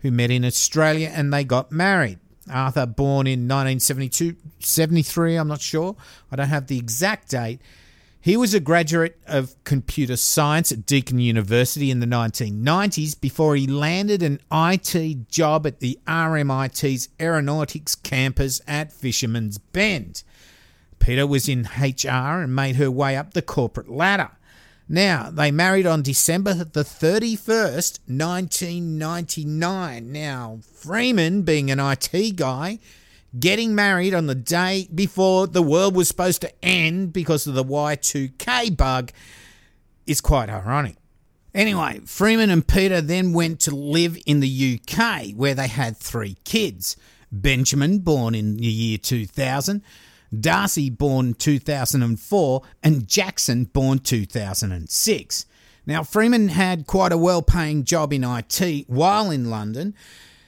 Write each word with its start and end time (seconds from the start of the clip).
who 0.01 0.11
met 0.11 0.31
in 0.31 0.43
Australia 0.43 1.11
and 1.13 1.33
they 1.33 1.43
got 1.43 1.71
married. 1.71 2.19
Arthur, 2.51 2.85
born 2.85 3.27
in 3.27 3.41
1972, 3.41 4.35
73, 4.59 5.35
I'm 5.35 5.47
not 5.47 5.61
sure. 5.61 5.95
I 6.31 6.35
don't 6.35 6.47
have 6.47 6.67
the 6.67 6.77
exact 6.77 7.29
date. 7.29 7.61
He 8.23 8.37
was 8.37 8.53
a 8.53 8.59
graduate 8.59 9.19
of 9.25 9.55
computer 9.63 10.15
science 10.15 10.71
at 10.71 10.85
Deakin 10.85 11.17
University 11.17 11.89
in 11.89 12.01
the 12.01 12.05
1990s 12.05 13.19
before 13.19 13.55
he 13.55 13.65
landed 13.65 14.21
an 14.21 14.39
IT 14.51 15.27
job 15.27 15.65
at 15.65 15.79
the 15.79 15.97
RMIT's 16.05 17.09
aeronautics 17.19 17.95
campus 17.95 18.61
at 18.67 18.93
Fisherman's 18.93 19.57
Bend. 19.57 20.21
Peta 20.99 21.25
was 21.25 21.49
in 21.49 21.67
HR 21.75 22.43
and 22.43 22.55
made 22.55 22.75
her 22.75 22.91
way 22.91 23.17
up 23.17 23.33
the 23.33 23.41
corporate 23.41 23.89
ladder. 23.89 24.29
Now, 24.87 25.31
they 25.31 25.49
married 25.49 25.87
on 25.87 26.03
December 26.03 26.53
the 26.53 26.83
31st, 26.83 28.01
1999. 28.05 30.11
Now, 30.11 30.59
Freeman, 30.75 31.41
being 31.41 31.71
an 31.71 31.79
IT 31.79 32.35
guy, 32.35 32.77
getting 33.39 33.75
married 33.75 34.13
on 34.13 34.27
the 34.27 34.35
day 34.35 34.87
before 34.93 35.47
the 35.47 35.61
world 35.61 35.95
was 35.95 36.07
supposed 36.07 36.41
to 36.41 36.65
end 36.65 37.13
because 37.13 37.47
of 37.47 37.53
the 37.53 37.63
Y2K 37.63 38.75
bug 38.75 39.11
is 40.05 40.21
quite 40.21 40.49
ironic. 40.49 40.95
Anyway, 41.53 41.99
Freeman 42.05 42.49
and 42.49 42.65
Peta 42.65 43.01
then 43.01 43.33
went 43.33 43.59
to 43.61 43.75
live 43.75 44.17
in 44.25 44.39
the 44.39 44.79
UK 44.79 45.31
where 45.35 45.53
they 45.53 45.67
had 45.67 45.97
three 45.97 46.37
kids 46.43 46.95
Benjamin, 47.31 47.99
born 47.99 48.35
in 48.35 48.57
the 48.57 48.65
year 48.65 48.97
2000. 48.97 49.81
Darcy, 50.37 50.89
born 50.89 51.33
2004, 51.33 52.61
and 52.83 53.07
Jackson, 53.07 53.65
born 53.65 53.99
2006. 53.99 55.45
Now, 55.85 56.03
Freeman 56.03 56.49
had 56.49 56.87
quite 56.87 57.11
a 57.11 57.17
well 57.17 57.41
paying 57.41 57.83
job 57.83 58.13
in 58.13 58.23
IT 58.23 58.85
while 58.87 59.29
in 59.29 59.49
London, 59.49 59.93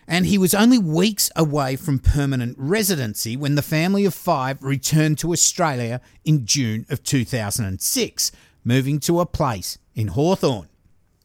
and 0.08 0.25
he 0.25 0.38
was 0.38 0.53
only 0.53 0.78
weeks 0.78 1.31
away 1.36 1.75
from 1.75 2.00
permanent 2.00 2.56
residency 2.58 3.38
when 3.38 3.56
the 3.56 3.62
family 3.62 4.06
of 4.06 4.14
five 4.14 4.62
returned 4.64 5.18
to 5.19 5.31
Australia 5.31 6.02
in 6.25 6.46
June 6.46 6.86
of 6.90 7.03
2006, 7.03 8.31
moving 8.64 9.00
to 9.00 9.19
a 9.19 9.25
place 9.25 9.78
in 9.96 10.09
Hawthorn. 10.09 10.69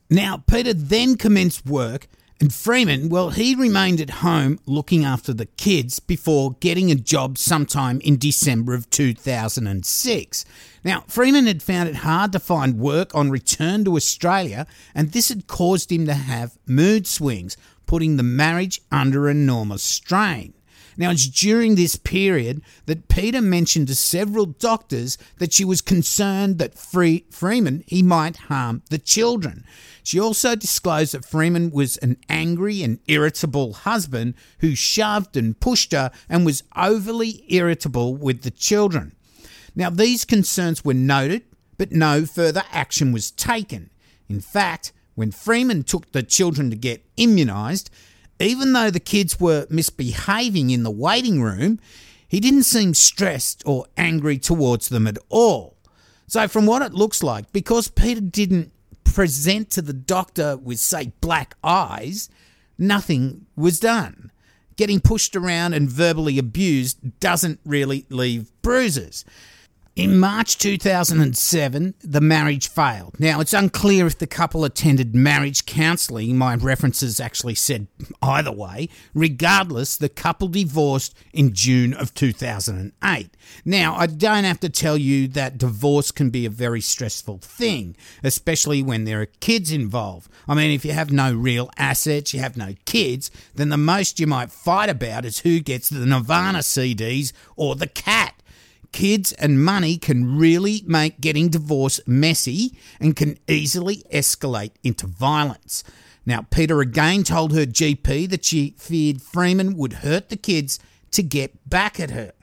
Now, 0.09 0.43
Peta 0.47 0.73
then 0.73 1.17
commenced 1.17 1.65
work 1.65 2.07
and 2.41 2.53
Freeman, 2.53 3.09
well, 3.09 3.31
he 3.31 3.53
remained 3.53 3.99
at 3.99 4.09
home 4.09 4.59
looking 4.65 5.03
after 5.03 5.33
the 5.33 5.45
kids 5.45 5.99
before 5.99 6.53
getting 6.61 6.89
a 6.89 6.95
job 6.95 7.37
sometime 7.37 7.99
in 7.99 8.17
December 8.17 8.73
of 8.73 8.89
2006. 8.89 10.45
Now, 10.85 11.03
Freeman 11.07 11.47
had 11.47 11.61
found 11.61 11.89
it 11.89 11.97
hard 11.97 12.31
to 12.31 12.39
find 12.39 12.79
work 12.79 13.13
on 13.13 13.29
return 13.29 13.83
to 13.83 13.97
Australia, 13.97 14.67
and 14.95 15.11
this 15.11 15.27
had 15.27 15.47
caused 15.47 15.91
him 15.91 16.05
to 16.05 16.13
have 16.13 16.57
mood 16.65 17.07
swings, 17.07 17.57
putting 17.89 18.17
the 18.17 18.23
marriage 18.23 18.79
under 18.91 19.27
enormous 19.27 19.81
strain. 19.81 20.53
Now, 20.95 21.09
it's 21.09 21.27
during 21.27 21.73
this 21.73 21.95
period 21.95 22.61
that 22.85 23.07
Peta 23.07 23.41
mentioned 23.41 23.87
to 23.87 23.95
several 23.95 24.45
doctors 24.45 25.17
that 25.39 25.51
she 25.53 25.65
was 25.65 25.81
concerned 25.81 26.59
that 26.59 26.77
Free- 26.77 27.25
Freeman 27.31 27.83
he 27.87 28.03
might 28.03 28.35
harm 28.35 28.83
the 28.91 28.99
children. 28.99 29.65
She 30.03 30.19
also 30.19 30.55
disclosed 30.55 31.15
that 31.15 31.25
Freeman 31.25 31.71
was 31.71 31.97
an 31.97 32.17
angry 32.29 32.83
and 32.83 32.99
irritable 33.07 33.73
husband 33.73 34.35
who 34.59 34.75
shoved 34.75 35.35
and 35.35 35.59
pushed 35.59 35.91
her 35.91 36.11
and 36.29 36.45
was 36.45 36.61
overly 36.75 37.43
irritable 37.47 38.15
with 38.15 38.43
the 38.43 38.51
children. 38.51 39.15
Now, 39.75 39.89
these 39.89 40.25
concerns 40.25 40.85
were 40.85 40.93
noted, 40.93 41.41
but 41.79 41.91
no 41.91 42.27
further 42.27 42.61
action 42.71 43.11
was 43.11 43.31
taken. 43.31 43.89
In 44.29 44.41
fact, 44.41 44.93
when 45.19 45.31
Freeman 45.31 45.83
took 45.83 46.13
the 46.13 46.23
children 46.23 46.69
to 46.69 46.77
get 46.77 47.03
immunised, 47.17 47.89
even 48.39 48.71
though 48.71 48.89
the 48.89 49.01
kids 49.01 49.37
were 49.37 49.67
misbehaving 49.69 50.69
in 50.69 50.83
the 50.83 50.89
waiting 50.89 51.41
room, 51.41 51.77
he 52.25 52.39
didn't 52.39 52.63
seem 52.63 52.93
stressed 52.93 53.61
or 53.65 53.85
angry 53.97 54.37
towards 54.37 54.87
them 54.87 55.05
at 55.07 55.17
all. 55.27 55.75
So, 56.25 56.47
from 56.47 56.65
what 56.65 56.81
it 56.83 56.93
looks 56.93 57.21
like, 57.21 57.51
because 57.51 57.89
Peta 57.89 58.21
didn't 58.21 58.71
present 59.03 59.69
to 59.71 59.81
the 59.81 59.91
doctor 59.91 60.55
with, 60.55 60.79
say, 60.79 61.11
black 61.19 61.55
eyes, 61.65 62.29
nothing 62.77 63.45
was 63.57 63.77
done. 63.77 64.31
Getting 64.77 65.01
pushed 65.01 65.35
around 65.35 65.73
and 65.73 65.89
verbally 65.89 66.37
abused 66.37 67.19
doesn't 67.19 67.59
really 67.65 68.05
leave 68.07 68.53
bruises. 68.61 69.25
In 69.99 70.17
March 70.17 70.57
2007, 70.59 71.93
the 71.99 72.21
marriage 72.21 72.69
failed. 72.69 73.19
Now, 73.19 73.41
it's 73.41 73.51
unclear 73.51 74.07
if 74.07 74.17
the 74.17 74.27
couple 74.27 74.63
attended 74.63 75.13
marriage 75.13 75.65
counselling. 75.65 76.37
My 76.37 76.55
references 76.55 77.19
actually 77.19 77.55
said 77.55 77.87
either 78.21 78.53
way. 78.53 78.87
Regardless, 79.13 79.97
the 79.97 80.07
couple 80.07 80.47
divorced 80.47 81.13
in 81.33 81.53
June 81.53 81.93
of 81.93 82.13
2008. 82.13 83.29
Now, 83.65 83.93
I 83.97 84.05
don't 84.05 84.45
have 84.45 84.61
to 84.61 84.69
tell 84.69 84.95
you 84.95 85.27
that 85.27 85.57
divorce 85.57 86.11
can 86.11 86.29
be 86.29 86.45
a 86.45 86.49
very 86.49 86.79
stressful 86.79 87.39
thing, 87.39 87.97
especially 88.23 88.81
when 88.81 89.03
there 89.03 89.19
are 89.19 89.25
kids 89.25 89.69
involved. 89.69 90.31
I 90.47 90.55
mean, 90.55 90.71
if 90.71 90.85
you 90.85 90.93
have 90.93 91.11
no 91.11 91.35
real 91.35 91.69
assets, 91.77 92.33
you 92.33 92.39
have 92.39 92.55
no 92.55 92.75
kids, 92.85 93.31
then 93.53 93.67
the 93.67 93.75
most 93.75 94.17
you 94.17 94.27
might 94.27 94.49
fight 94.49 94.87
about 94.87 95.25
is 95.25 95.39
who 95.39 95.59
gets 95.59 95.89
the 95.89 96.05
Nirvana 96.05 96.59
CDs 96.59 97.33
or 97.57 97.75
the 97.75 97.87
cat 97.87 98.38
kids 98.91 99.31
and 99.33 99.63
money 99.63 99.97
can 99.97 100.37
really 100.37 100.83
make 100.85 101.21
getting 101.21 101.49
divorced 101.49 102.07
messy 102.07 102.77
and 102.99 103.15
can 103.15 103.37
easily 103.47 104.03
escalate 104.13 104.71
into 104.83 105.07
violence. 105.07 105.83
Now, 106.25 106.45
Peta 106.49 106.77
again 106.77 107.23
told 107.23 107.53
her 107.53 107.65
GP 107.65 108.29
that 108.29 108.45
she 108.45 108.75
feared 108.77 109.21
Freeman 109.21 109.75
would 109.77 109.93
hurt 109.93 110.29
the 110.29 110.37
kids 110.37 110.79
to 111.11 111.23
get 111.23 111.69
back 111.69 111.99
at 111.99 112.11
her. 112.11 112.33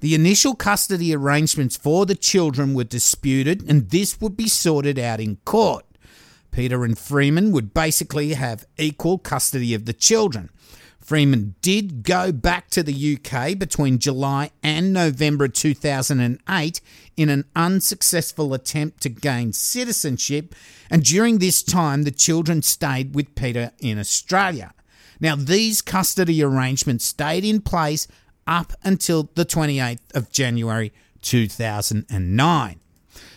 The 0.00 0.14
initial 0.14 0.54
custody 0.54 1.14
arrangements 1.14 1.76
for 1.76 2.06
the 2.06 2.14
children 2.14 2.72
were 2.72 2.84
disputed, 2.84 3.68
and 3.68 3.90
this 3.90 4.20
would 4.20 4.36
be 4.36 4.48
sorted 4.48 4.98
out 4.98 5.20
in 5.20 5.36
court. 5.44 5.84
Peta 6.52 6.80
and 6.80 6.96
Freeman 6.96 7.52
would 7.52 7.74
basically 7.74 8.34
have 8.34 8.66
equal 8.78 9.18
custody 9.18 9.74
of 9.74 9.84
the 9.84 9.92
children. 9.92 10.50
Freeman 11.08 11.54
did 11.62 12.02
go 12.02 12.30
back 12.32 12.68
to 12.68 12.82
the 12.82 13.16
UK 13.16 13.58
between 13.58 13.98
July 13.98 14.50
and 14.62 14.92
November 14.92 15.48
2008 15.48 16.80
in 17.16 17.30
an 17.30 17.46
unsuccessful 17.56 18.52
attempt 18.52 19.00
to 19.00 19.08
gain 19.08 19.54
citizenship, 19.54 20.54
and 20.90 21.02
during 21.02 21.38
this 21.38 21.62
time, 21.62 22.02
the 22.02 22.10
children 22.10 22.60
stayed 22.60 23.14
with 23.14 23.34
Peta 23.34 23.72
in 23.78 23.98
Australia. 23.98 24.74
Now, 25.18 25.34
these 25.34 25.80
custody 25.80 26.42
arrangements 26.42 27.06
stayed 27.06 27.42
in 27.42 27.62
place 27.62 28.06
up 28.46 28.74
until 28.82 29.30
the 29.34 29.46
28th 29.46 30.14
of 30.14 30.30
January 30.30 30.92
2009. 31.22 32.80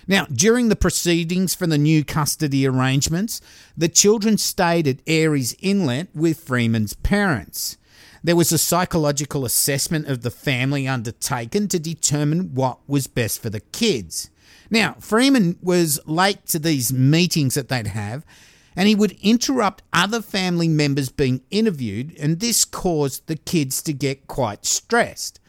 Now, 0.08 0.26
during 0.26 0.70
the 0.70 0.76
proceedings 0.76 1.54
for 1.54 1.68
the 1.68 1.78
new 1.78 2.04
custody 2.04 2.68
arrangements, 2.68 3.42
the 3.78 3.90
children 3.90 4.38
stayed 4.38 4.88
at 4.88 5.06
Aireys 5.06 5.56
Inlet 5.60 6.08
with 6.16 6.40
Freeman's 6.40 6.94
parents. 6.94 7.78
There 8.24 8.36
was 8.36 8.52
a 8.52 8.58
psychological 8.58 9.46
assessment 9.46 10.08
of 10.08 10.22
the 10.22 10.32
family 10.32 10.88
undertaken 10.88 11.68
to 11.70 11.80
determine 11.80 12.54
what 12.54 12.80
was 12.88 13.08
best 13.08 13.42
for 13.42 13.50
the 13.50 13.60
kids. 13.60 14.30
Now, 14.70 14.96
Freeman 15.00 15.58
was 15.62 16.00
late 16.06 16.46
to 16.48 16.60
these 16.60 16.94
meetings 16.94 17.56
that 17.56 17.68
they'd 17.68 17.88
have, 17.88 18.26
and 18.76 18.88
he 18.88 18.96
would 18.96 19.18
interrupt 19.22 19.84
other 19.92 20.22
family 20.22 20.68
members 20.68 21.10
being 21.10 21.42
interviewed, 21.50 22.16
and 22.18 22.40
this 22.40 22.64
caused 22.64 23.28
the 23.28 23.36
kids 23.36 23.82
to 23.84 23.94
get 23.94 24.28
quite 24.28 24.66
stressed. 24.66 25.40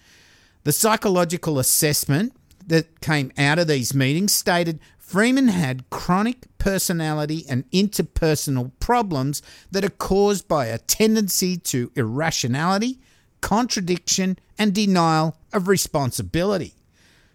The 0.65 0.73
psychological 0.73 1.59
assessment 1.59 2.33
that 2.69 3.01
came 3.01 3.33
out 3.37 3.59
of 3.59 3.69
these 3.69 3.95
meetings 3.95 4.33
stated 4.33 4.81
Freeman 4.99 5.49
had 5.49 5.89
chronic 5.91 6.47
personality 6.59 7.45
and 7.49 7.71
interpersonal 7.71 8.73
problems 8.81 9.43
that 9.71 9.85
are 9.85 9.91
caused 9.91 10.49
by 10.49 10.67
a 10.67 10.79
tendency 10.79 11.57
to 11.59 11.93
irrationality, 11.95 12.99
contradiction, 13.41 14.39
and 14.59 14.75
denial 14.75 15.37
of 15.53 15.69
responsibility. 15.69 16.75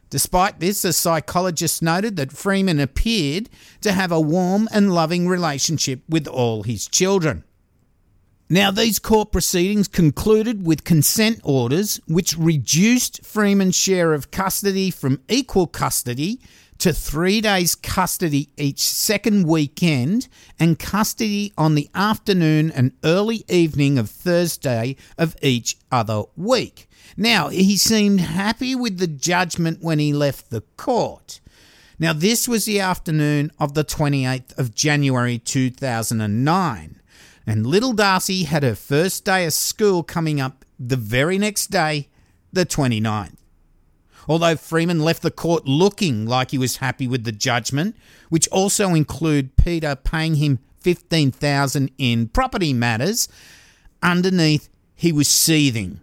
Despite 0.10 0.60
this, 0.60 0.86
a 0.86 0.94
psychologist 0.94 1.82
noted 1.82 2.16
that 2.16 2.32
Freeman 2.32 2.80
appeared 2.80 3.50
to 3.82 3.92
have 3.92 4.12
a 4.12 4.22
warm 4.22 4.70
and 4.72 4.94
loving 4.94 5.28
relationship 5.28 6.02
with 6.08 6.28
all 6.28 6.64
his 6.64 6.88
children. 6.88 7.44
Now, 8.50 8.72
these 8.72 8.98
court 8.98 9.34
proceedings 9.34 9.90
concluded 9.90 10.66
with 10.66 10.86
consent 10.86 11.42
orders 11.44 12.00
which 12.08 12.38
reduced 12.38 13.26
Freeman's 13.26 13.76
share 13.76 14.14
of 14.14 14.32
custody 14.32 14.90
from 14.90 15.20
equal 15.28 15.68
custody 15.68 16.40
to 16.78 16.94
three 16.94 17.42
days 17.42 17.76
custody 17.76 18.48
each 18.56 18.80
second 18.80 19.46
weekend 19.48 20.30
and 20.58 20.80
custody 20.80 21.52
on 21.58 21.76
the 21.76 21.90
afternoon 21.94 22.72
and 22.72 22.94
early 23.04 23.44
evening 23.50 23.98
of 23.98 24.10
Thursday 24.10 24.96
of 25.18 25.36
each 25.42 25.76
other 25.92 26.24
week. 26.38 26.88
Now, 27.18 27.50
he 27.50 27.76
seemed 27.76 28.22
happy 28.22 28.76
with 28.76 28.98
the 28.98 29.08
judgment 29.08 29.80
when 29.82 30.00
he 30.00 30.14
left 30.14 30.52
the 30.52 30.62
court. 30.78 31.42
Now, 32.00 32.14
this 32.14 32.48
was 32.48 32.64
the 32.64 32.80
afternoon 32.80 33.52
of 33.60 33.74
the 33.74 33.84
28th 33.84 34.58
of 34.58 34.74
January 34.74 35.38
2009 35.38 37.02
and 37.48 37.66
little 37.66 37.94
Darcy 37.94 38.44
had 38.44 38.62
her 38.62 38.76
first 38.76 39.24
day 39.24 39.46
of 39.46 39.54
school 39.54 40.04
coming 40.04 40.42
up 40.42 40.66
the 40.78 40.98
very 40.98 41.38
next 41.38 41.68
day, 41.68 42.10
the 42.52 42.66
29th. 42.66 43.38
Although 44.28 44.58
Freeman 44.58 45.00
left 45.00 45.22
the 45.22 45.32
court 45.32 45.66
looking 45.66 46.26
like 46.26 46.52
he 46.52 46.58
was 46.58 46.78
happy 46.78 47.08
with 47.08 47.24
the 47.24 47.32
judgment, 47.32 47.96
which 48.28 48.50
also 48.50 48.90
include 48.90 49.56
Peta 49.56 49.98
paying 50.04 50.36
him 50.36 50.60
15,000 50.82 51.90
in 51.98 52.28
property 52.28 52.74
matters, 52.74 53.30
underneath 54.04 54.68
he 54.94 55.14
was 55.14 55.30
seething. 55.30 56.02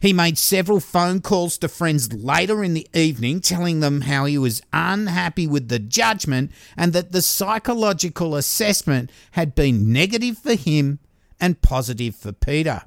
He 0.00 0.12
made 0.12 0.38
several 0.38 0.80
phone 0.80 1.20
calls 1.20 1.58
to 1.58 1.68
friends 1.68 2.12
later 2.12 2.62
in 2.62 2.74
the 2.74 2.86
evening 2.94 3.40
telling 3.40 3.80
them 3.80 4.02
how 4.02 4.24
he 4.24 4.38
was 4.38 4.62
unhappy 4.72 5.46
with 5.46 5.68
the 5.68 5.78
judgment 5.78 6.52
and 6.76 6.92
that 6.92 7.12
the 7.12 7.22
psychological 7.22 8.36
assessment 8.36 9.10
had 9.32 9.54
been 9.54 9.92
negative 9.92 10.38
for 10.38 10.54
him 10.54 10.98
and 11.40 11.60
positive 11.62 12.14
for 12.14 12.32
Peta. 12.32 12.84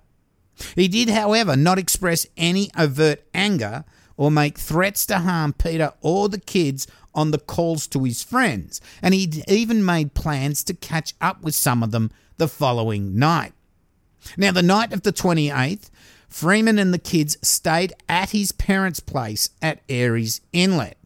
He 0.76 0.88
did, 0.88 1.10
however, 1.10 1.56
not 1.56 1.80
express 1.80 2.28
any 2.38 2.70
overt 2.78 3.24
anger 3.34 3.84
or 4.16 4.30
make 4.30 4.58
threats 4.58 5.06
to 5.08 5.20
harm 5.20 5.54
Peta 5.54 5.94
or 6.02 6.30
the 6.30 6.40
kids 6.40 6.88
on 7.16 7.32
the 7.32 7.40
calls 7.40 7.88
to 7.88 8.04
his 8.04 8.24
friends, 8.24 8.82
and 9.02 9.14
he 9.14 9.44
even 9.48 9.86
made 9.86 10.14
plans 10.14 10.64
to 10.64 10.74
catch 10.74 11.14
up 11.22 11.42
with 11.44 11.56
some 11.56 11.84
of 11.84 11.92
them 11.92 12.12
the 12.38 12.48
following 12.48 13.18
night. 13.18 13.54
Now, 14.38 14.52
the 14.52 14.64
night 14.64 14.94
of 14.94 15.04
the 15.04 15.14
28th, 15.14 15.90
Freeman 16.34 16.80
and 16.80 16.92
the 16.92 16.98
kids 16.98 17.38
stayed 17.44 17.94
at 18.10 18.32
his 18.32 18.52
parents' 18.52 19.00
place 19.00 19.52
at 19.62 19.88
Aireys 19.88 20.42
Inlet. 20.52 20.98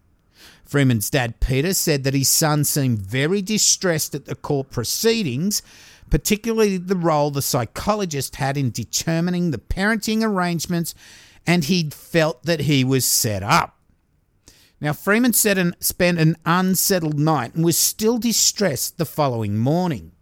Freeman's 0.63 1.09
dad, 1.09 1.41
Peter, 1.41 1.73
said 1.73 2.05
that 2.05 2.13
his 2.13 2.29
son 2.29 2.63
seemed 2.63 2.99
very 2.99 3.41
distressed 3.41 4.15
at 4.15 4.23
the 4.23 4.35
court 4.35 4.71
proceedings, 4.71 5.61
particularly 6.09 6.77
the 6.77 6.95
role 6.95 7.29
the 7.29 7.41
psychologist 7.41 8.37
had 8.37 8.55
in 8.55 8.71
determining 8.71 9.51
the 9.51 9.57
parenting 9.57 10.23
arrangements, 10.23 10.95
and 11.45 11.65
he 11.65 11.89
felt 11.89 12.43
that 12.43 12.61
he 12.61 12.85
was 12.85 13.03
set 13.03 13.43
up. 13.43 13.77
Now, 14.79 14.93
Freeman 14.93 15.33
said 15.33 15.57
and 15.57 15.75
spent 15.81 16.19
an 16.19 16.37
unsettled 16.45 17.19
night 17.19 17.53
and 17.53 17.65
was 17.65 17.77
still 17.77 18.17
distressed 18.17 18.97
the 18.97 19.05
following 19.05 19.57
morning. 19.57 20.13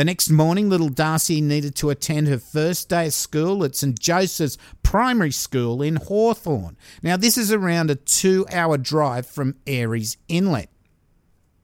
The 0.00 0.06
next 0.06 0.30
morning, 0.30 0.70
little 0.70 0.88
Darcy 0.88 1.42
needed 1.42 1.74
to 1.74 1.90
attend 1.90 2.26
her 2.26 2.38
first 2.38 2.88
day 2.88 3.08
of 3.08 3.12
school 3.12 3.62
at 3.64 3.76
St 3.76 4.00
Joseph's 4.00 4.56
Primary 4.82 5.30
School 5.30 5.82
in 5.82 5.96
Hawthorn. 5.96 6.78
Now, 7.02 7.18
this 7.18 7.36
is 7.36 7.52
around 7.52 7.90
a 7.90 7.96
two 7.96 8.46
hour 8.50 8.78
drive 8.78 9.26
from 9.26 9.56
Aireys 9.66 10.16
Inlet. 10.26 10.70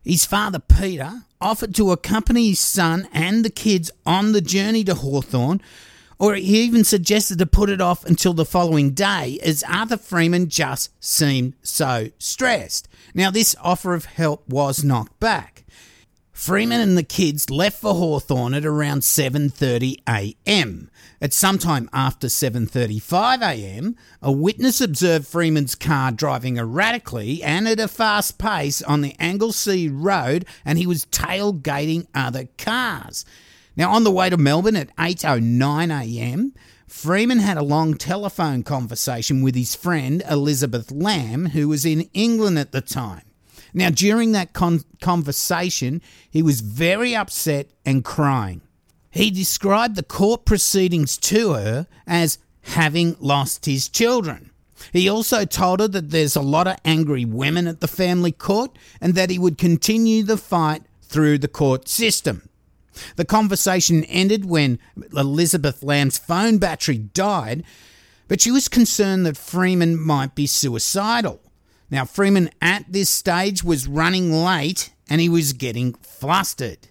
His 0.05 0.27
father, 0.27 0.59
Peter, 0.59 1.23
offered 1.41 1.75
to 1.77 1.93
accompany 1.93 2.51
his 2.51 2.61
son 2.61 3.09
and 3.11 3.43
the 3.43 3.49
kids 3.49 3.91
on 4.05 4.33
the 4.33 4.43
journey 4.43 4.85
to 4.85 4.97
Hawthorn, 4.97 5.63
or 6.19 6.35
he 6.35 6.61
even 6.61 6.85
suggested 6.85 7.39
to 7.39 7.47
put 7.47 7.71
it 7.71 7.81
off 7.81 8.05
until 8.05 8.35
the 8.35 8.45
following 8.45 8.91
day, 8.91 9.39
as 9.43 9.65
Arthur 9.67 9.97
Freeman 9.97 10.51
just 10.51 10.93
seemed 11.03 11.55
so 11.63 12.11
stressed. 12.19 12.87
Now, 13.15 13.31
this 13.31 13.57
offer 13.63 13.95
of 13.95 14.05
help 14.05 14.47
was 14.47 14.85
knocked 14.85 15.19
back. 15.21 15.65
Freeman 16.37 16.83
and 16.83 16.99
the 16.99 17.03
kids 17.03 17.49
left 17.49 17.81
for 17.81 17.95
Hawthorn 17.95 18.53
at 18.53 18.67
around 18.67 19.01
7:30 19.01 20.03
a.m. 20.07 20.91
At 21.19 21.33
some 21.33 21.57
time 21.57 21.89
after 21.95 22.27
7:35 22.27 23.41
a.m., 23.41 23.97
a 24.21 24.31
witness 24.31 24.83
observed 24.83 25.27
Freeman's 25.27 25.75
car 25.75 26.13
driving 26.13 26.59
erratically 26.59 27.43
and 27.43 27.67
at 27.67 27.81
a 27.81 27.89
fast 27.89 28.37
pace 28.37 28.83
on 28.83 29.01
the 29.01 29.17
Anglesea 29.19 29.89
Road, 29.89 30.45
and 30.63 30.77
he 30.77 30.87
was 30.87 31.07
tailgating 31.07 32.07
other 32.15 32.49
cars. 32.59 33.25
Now, 33.75 33.91
on 33.93 34.05
the 34.05 34.13
way 34.13 34.29
to 34.29 34.37
Melbourne 34.37 34.77
at 34.77 34.95
8:09 34.97 35.91
a.m., 35.91 36.53
Freeman 36.87 37.39
had 37.39 37.57
a 37.57 37.63
long 37.63 37.95
telephone 37.95 38.63
conversation 38.63 39.41
with 39.41 39.55
his 39.55 39.75
friend 39.75 40.23
Elizabeth 40.31 40.93
Lamb, 40.93 41.47
who 41.47 41.67
was 41.67 41.87
in 41.87 42.11
England 42.13 42.59
at 42.59 42.73
the 42.73 42.83
time. 42.83 43.23
Now, 43.77 43.91
during 43.91 44.33
that 44.33 44.55
con- 44.55 44.85
conversation, 45.03 46.01
he 46.31 46.43
was 46.43 46.63
very 46.63 47.15
upset 47.15 47.69
and 47.85 48.03
crying. 48.03 48.63
He 49.11 49.31
described 49.31 49.97
the 49.97 50.03
court 50.03 50.47
proceedings 50.47 51.19
to 51.19 51.53
her 51.53 51.87
as 52.07 52.39
having 52.63 53.17
lost 53.21 53.67
his 53.67 53.91
children. 53.91 54.51
He 54.95 55.11
also 55.11 55.45
told 55.45 55.81
her 55.81 55.89
that 55.89 56.11
there's 56.11 56.37
a 56.37 56.41
lot 56.41 56.67
of 56.67 56.79
angry 56.87 57.27
women 57.27 57.67
at 57.67 57.81
the 57.81 57.87
family 57.87 58.33
court 58.33 58.79
and 58.99 59.15
that 59.15 59.29
he 59.29 59.39
would 59.39 59.59
continue 59.59 60.23
the 60.23 60.39
fight 60.39 60.83
through 61.03 61.39
the 61.39 61.47
court 61.47 61.87
system. 61.87 62.49
The 63.17 63.27
conversation 63.27 64.05
ended 64.05 64.47
when 64.47 64.79
Elizabeth 65.15 65.83
Lamb's 65.83 66.17
phone 66.17 66.57
battery 66.57 66.97
died, 66.97 67.63
but 68.27 68.41
she 68.41 68.51
was 68.51 68.69
concerned 68.69 69.27
that 69.27 69.37
Freeman 69.37 70.01
might 70.01 70.35
be 70.35 70.47
suicidal. 70.47 71.43
Now, 71.91 72.05
Freeman 72.05 72.51
at 72.61 72.85
this 72.93 73.11
stage 73.11 73.63
was 73.63 73.87
running 73.87 74.33
late 74.33 74.93
and 75.09 75.21
he 75.21 75.29
was 75.29 75.53
getting 75.53 75.95
flustered. 75.95 76.89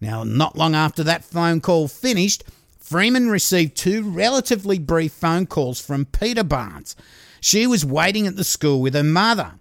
Now, 0.00 0.24
not 0.24 0.56
long 0.56 0.74
after 0.74 1.02
that 1.04 1.24
phone 1.24 1.60
call 1.60 1.88
finished, 1.88 2.44
Freeman 2.78 3.28
received 3.28 3.76
two 3.76 4.02
relatively 4.02 4.78
brief 4.78 5.12
phone 5.12 5.46
calls 5.46 5.80
from 5.80 6.06
Peta 6.06 6.42
Barnes. 6.42 6.96
She 7.40 7.66
was 7.66 7.84
waiting 7.84 8.26
at 8.26 8.36
the 8.36 8.44
school 8.44 8.80
with 8.80 8.94
her 8.94 9.04
mother. 9.04 9.54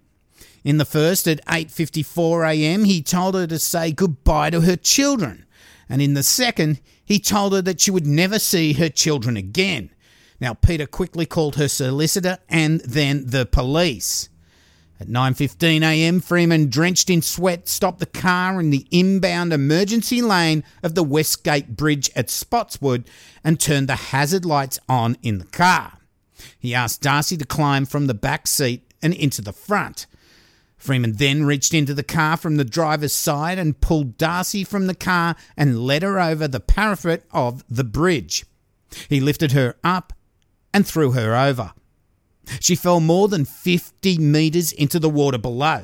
In 0.63 0.77
the 0.77 0.85
first 0.85 1.27
at 1.27 1.45
8:54 1.45 2.49
a.m., 2.49 2.85
he 2.85 3.01
told 3.01 3.35
her 3.35 3.47
to 3.47 3.59
say 3.59 3.91
goodbye 3.91 4.49
to 4.49 4.61
her 4.61 4.75
children, 4.75 5.45
and 5.87 6.01
in 6.01 6.13
the 6.13 6.23
second, 6.23 6.79
he 7.03 7.19
told 7.19 7.53
her 7.53 7.61
that 7.61 7.79
she 7.79 7.91
would 7.91 8.07
never 8.07 8.39
see 8.39 8.73
her 8.73 8.89
children 8.89 9.37
again. 9.37 9.89
Now, 10.41 10.53
Peta 10.53 10.87
quickly 10.87 11.25
called 11.25 11.55
her 11.55 11.67
solicitor 11.67 12.39
and 12.47 12.81
then 12.81 13.25
the 13.27 13.45
police. 13.45 14.29
At 15.01 15.07
9:15 15.07 15.81
a.m., 15.81 16.19
Freeman, 16.19 16.69
drenched 16.69 17.09
in 17.09 17.21
sweat, 17.21 17.69
stopped 17.69 17.99
the 17.99 18.05
car 18.05 18.59
in 18.59 18.69
the 18.69 18.85
inbound 18.91 19.53
emergency 19.53 20.21
lane 20.21 20.61
of 20.83 20.93
the 20.93 21.03
Westgate 21.03 21.77
Bridge 21.77 22.09
at 22.17 22.29
Spotswood 22.29 23.05
and 23.41 23.59
turned 23.59 23.87
the 23.87 23.95
hazard 23.95 24.43
lights 24.43 24.77
on 24.89 25.15
in 25.21 25.37
the 25.37 25.45
car. 25.45 25.99
He 26.57 26.75
asked 26.75 27.01
Darcy 27.01 27.37
to 27.37 27.45
climb 27.45 27.85
from 27.85 28.07
the 28.07 28.13
back 28.13 28.45
seat 28.45 28.91
and 29.01 29.13
into 29.13 29.41
the 29.41 29.53
front. 29.53 30.05
Freeman 30.77 31.13
then 31.13 31.45
reached 31.45 31.73
into 31.73 31.93
the 31.93 32.03
car 32.03 32.35
from 32.35 32.57
the 32.57 32.65
driver's 32.65 33.13
side 33.13 33.57
and 33.57 33.79
pulled 33.79 34.17
Darcy 34.17 34.65
from 34.65 34.87
the 34.87 34.95
car 34.95 35.35
and 35.55 35.81
led 35.81 36.03
her 36.03 36.19
over 36.19 36.45
the 36.47 36.59
parapet 36.59 37.23
of 37.31 37.63
the 37.69 37.83
bridge. 37.85 38.45
He 39.07 39.21
lifted 39.21 39.53
her 39.53 39.75
up 39.81 40.11
and 40.73 40.85
threw 40.85 41.11
her 41.11 41.35
over. 41.35 41.73
She 42.59 42.75
fell 42.75 42.99
more 42.99 43.27
than 43.27 43.45
50 43.45 44.17
metres 44.17 44.71
into 44.71 44.99
the 44.99 45.09
water 45.09 45.37
below. 45.37 45.83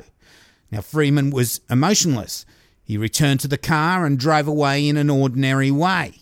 Now, 0.70 0.80
Freeman 0.80 1.30
was 1.30 1.60
emotionless. 1.70 2.44
He 2.82 2.96
returned 2.96 3.40
to 3.40 3.48
the 3.48 3.58
car 3.58 4.04
and 4.04 4.18
drove 4.18 4.48
away 4.48 4.88
in 4.88 4.96
an 4.96 5.10
ordinary 5.10 5.70
way. 5.70 6.14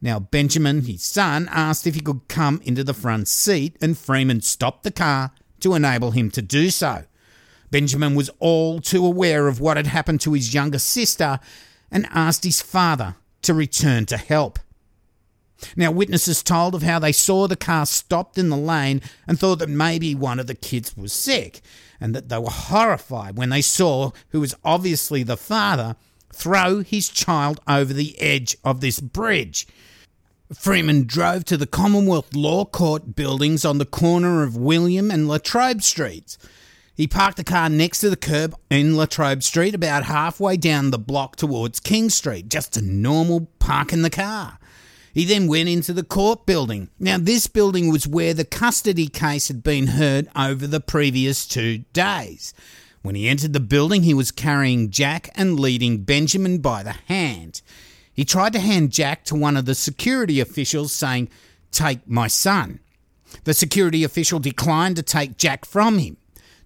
Now, 0.00 0.18
Benjamin, 0.18 0.82
his 0.82 1.02
son, 1.02 1.48
asked 1.50 1.86
if 1.86 1.94
he 1.94 2.00
could 2.00 2.26
come 2.28 2.60
into 2.64 2.82
the 2.82 2.94
front 2.94 3.28
seat, 3.28 3.76
and 3.80 3.98
Freeman 3.98 4.40
stopped 4.40 4.82
the 4.82 4.90
car 4.90 5.32
to 5.60 5.74
enable 5.74 6.12
him 6.12 6.30
to 6.30 6.42
do 6.42 6.70
so. 6.70 7.04
Benjamin 7.70 8.14
was 8.14 8.30
all 8.38 8.80
too 8.80 9.04
aware 9.04 9.46
of 9.46 9.60
what 9.60 9.76
had 9.76 9.86
happened 9.86 10.20
to 10.22 10.32
his 10.32 10.54
younger 10.54 10.78
sister 10.78 11.38
and 11.90 12.08
asked 12.10 12.44
his 12.44 12.62
father 12.62 13.16
to 13.42 13.54
return 13.54 14.06
to 14.06 14.16
help. 14.16 14.58
Now, 15.76 15.90
witnesses 15.90 16.42
told 16.42 16.74
of 16.74 16.82
how 16.82 16.98
they 16.98 17.12
saw 17.12 17.46
the 17.46 17.56
car 17.56 17.86
stopped 17.86 18.38
in 18.38 18.48
the 18.48 18.56
lane 18.56 19.02
and 19.26 19.38
thought 19.38 19.58
that 19.60 19.68
maybe 19.68 20.14
one 20.14 20.38
of 20.40 20.46
the 20.46 20.54
kids 20.54 20.96
was 20.96 21.12
sick, 21.12 21.60
and 22.00 22.14
that 22.14 22.28
they 22.28 22.38
were 22.38 22.50
horrified 22.50 23.36
when 23.36 23.50
they 23.50 23.62
saw, 23.62 24.10
who 24.30 24.40
was 24.40 24.54
obviously 24.64 25.22
the 25.22 25.36
father, 25.36 25.96
throw 26.32 26.80
his 26.80 27.08
child 27.08 27.60
over 27.68 27.92
the 27.92 28.18
edge 28.20 28.56
of 28.64 28.80
this 28.80 29.00
bridge. 29.00 29.66
Freeman 30.52 31.04
drove 31.04 31.44
to 31.44 31.56
the 31.56 31.66
Commonwealth 31.66 32.34
Law 32.34 32.64
Court 32.64 33.14
buildings 33.14 33.64
on 33.64 33.78
the 33.78 33.84
corner 33.84 34.42
of 34.42 34.56
William 34.56 35.10
and 35.10 35.28
Latrobe 35.28 35.82
Streets. 35.82 36.38
He 36.94 37.06
parked 37.06 37.36
the 37.36 37.44
car 37.44 37.68
next 37.68 38.00
to 38.00 38.10
the 38.10 38.16
curb 38.16 38.54
in 38.68 38.96
Latrobe 38.96 39.42
Street, 39.42 39.74
about 39.74 40.04
halfway 40.04 40.56
down 40.56 40.90
the 40.90 40.98
block 40.98 41.36
towards 41.36 41.80
King 41.80 42.10
Street, 42.10 42.48
just 42.48 42.76
a 42.76 42.82
normal 42.82 43.48
park 43.58 43.92
in 43.92 44.02
the 44.02 44.10
car. 44.10 44.58
He 45.12 45.24
then 45.24 45.48
went 45.48 45.68
into 45.68 45.92
the 45.92 46.04
court 46.04 46.46
building. 46.46 46.90
Now, 46.98 47.18
this 47.18 47.46
building 47.46 47.90
was 47.90 48.06
where 48.06 48.32
the 48.32 48.44
custody 48.44 49.08
case 49.08 49.48
had 49.48 49.62
been 49.62 49.88
heard 49.88 50.28
over 50.36 50.66
the 50.66 50.80
previous 50.80 51.46
two 51.46 51.78
days. 51.92 52.54
When 53.02 53.14
he 53.14 53.28
entered 53.28 53.52
the 53.52 53.60
building, 53.60 54.02
he 54.02 54.14
was 54.14 54.30
carrying 54.30 54.90
Jack 54.90 55.30
and 55.34 55.58
leading 55.58 56.04
Benjamin 56.04 56.58
by 56.58 56.82
the 56.82 56.96
hand. 57.06 57.62
He 58.12 58.24
tried 58.24 58.52
to 58.52 58.60
hand 58.60 58.92
Jack 58.92 59.24
to 59.24 59.34
one 59.34 59.56
of 59.56 59.64
the 59.64 59.74
security 59.74 60.38
officials, 60.38 60.92
saying, 60.92 61.28
Take 61.72 62.06
my 62.08 62.26
son. 62.26 62.80
The 63.44 63.54
security 63.54 64.04
official 64.04 64.38
declined 64.38 64.96
to 64.96 65.02
take 65.02 65.38
Jack 65.38 65.64
from 65.64 65.98
him. 65.98 66.16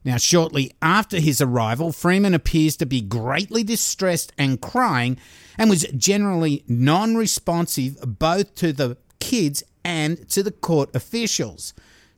Now, 0.04 0.18
shortly 0.18 0.72
after 0.82 1.18
his 1.18 1.40
arrival, 1.40 1.90
Freeman 1.90 2.34
appears 2.34 2.76
to 2.76 2.86
be 2.86 3.00
greatly 3.00 3.64
distressed 3.64 4.32
and 4.36 4.60
crying 4.60 5.16
and 5.56 5.70
was 5.70 5.84
generally 5.96 6.62
non 6.68 7.16
responsive 7.16 7.96
both 8.18 8.54
to 8.56 8.72
the 8.72 8.98
kids 9.18 9.62
and 9.82 10.28
to 10.28 10.42
the 10.42 10.52
court 10.52 10.94
officials. 10.94 11.72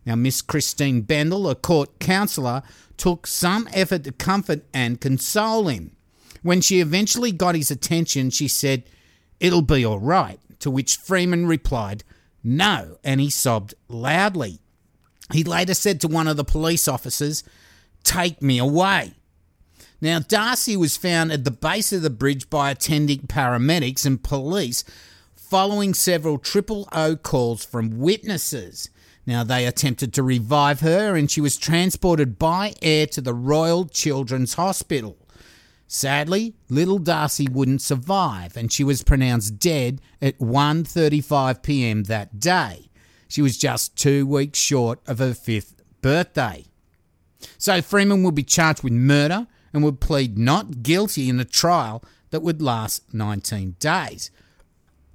Now, 0.04 0.16
Miss 0.16 0.42
Christine 0.42 1.02
Bendel, 1.02 1.48
a 1.48 1.54
court 1.54 1.98
counsellor, 2.00 2.62
took 2.96 3.26
some 3.26 3.68
effort 3.72 4.04
to 4.04 4.12
comfort 4.12 4.64
and 4.74 5.00
console 5.00 5.68
him. 5.68 5.92
When 6.42 6.60
she 6.60 6.80
eventually 6.80 7.32
got 7.32 7.54
his 7.54 7.70
attention, 7.70 8.30
she 8.30 8.48
said, 8.48 8.84
It'll 9.38 9.62
be 9.62 9.84
all 9.84 9.98
right. 9.98 10.40
To 10.60 10.70
which 10.70 10.96
Freeman 10.96 11.46
replied, 11.46 12.02
No, 12.42 12.98
and 13.04 13.20
he 13.20 13.30
sobbed 13.30 13.74
loudly. 13.88 14.60
He 15.32 15.44
later 15.44 15.74
said 15.74 16.00
to 16.00 16.08
one 16.08 16.28
of 16.28 16.36
the 16.36 16.44
police 16.44 16.88
officers, 16.88 17.42
Take 18.06 18.40
me 18.40 18.58
away. 18.58 19.14
Now, 20.00 20.20
Darcy 20.20 20.76
was 20.76 20.96
found 20.96 21.32
at 21.32 21.42
the 21.42 21.50
base 21.50 21.92
of 21.92 22.02
the 22.02 22.08
bridge 22.08 22.48
by 22.48 22.70
attending 22.70 23.26
paramedics 23.26 24.06
and 24.06 24.22
police 24.22 24.84
following 25.34 25.92
several 25.92 26.38
triple 26.38 26.88
O 26.92 27.16
calls 27.16 27.64
from 27.64 27.98
witnesses. 27.98 28.90
Now, 29.26 29.42
they 29.42 29.66
attempted 29.66 30.14
to 30.14 30.22
revive 30.22 30.80
her 30.80 31.16
and 31.16 31.28
she 31.28 31.40
was 31.40 31.56
transported 31.56 32.38
by 32.38 32.74
air 32.80 33.08
to 33.08 33.20
the 33.20 33.34
Royal 33.34 33.86
Children's 33.86 34.54
Hospital. 34.54 35.18
Sadly, 35.88 36.54
little 36.68 37.00
Darcy 37.00 37.48
wouldn't 37.50 37.82
survive 37.82 38.56
and 38.56 38.72
she 38.72 38.84
was 38.84 39.02
pronounced 39.02 39.58
dead 39.58 40.00
at 40.22 40.38
1:35 40.38 41.60
p.m. 41.64 42.04
that 42.04 42.38
day. 42.38 42.88
She 43.26 43.42
was 43.42 43.58
just 43.58 43.96
2 43.96 44.26
weeks 44.26 44.60
short 44.60 45.00
of 45.08 45.18
her 45.18 45.32
5th 45.32 45.74
birthday. 46.02 46.66
So 47.58 47.82
Freeman 47.82 48.22
will 48.22 48.32
be 48.32 48.42
charged 48.42 48.82
with 48.82 48.92
murder 48.92 49.46
and 49.72 49.82
would 49.84 50.00
plead 50.00 50.38
not 50.38 50.82
guilty 50.82 51.28
in 51.28 51.40
a 51.40 51.44
trial 51.44 52.02
that 52.30 52.42
would 52.42 52.62
last 52.62 53.14
19 53.14 53.76
days. 53.78 54.30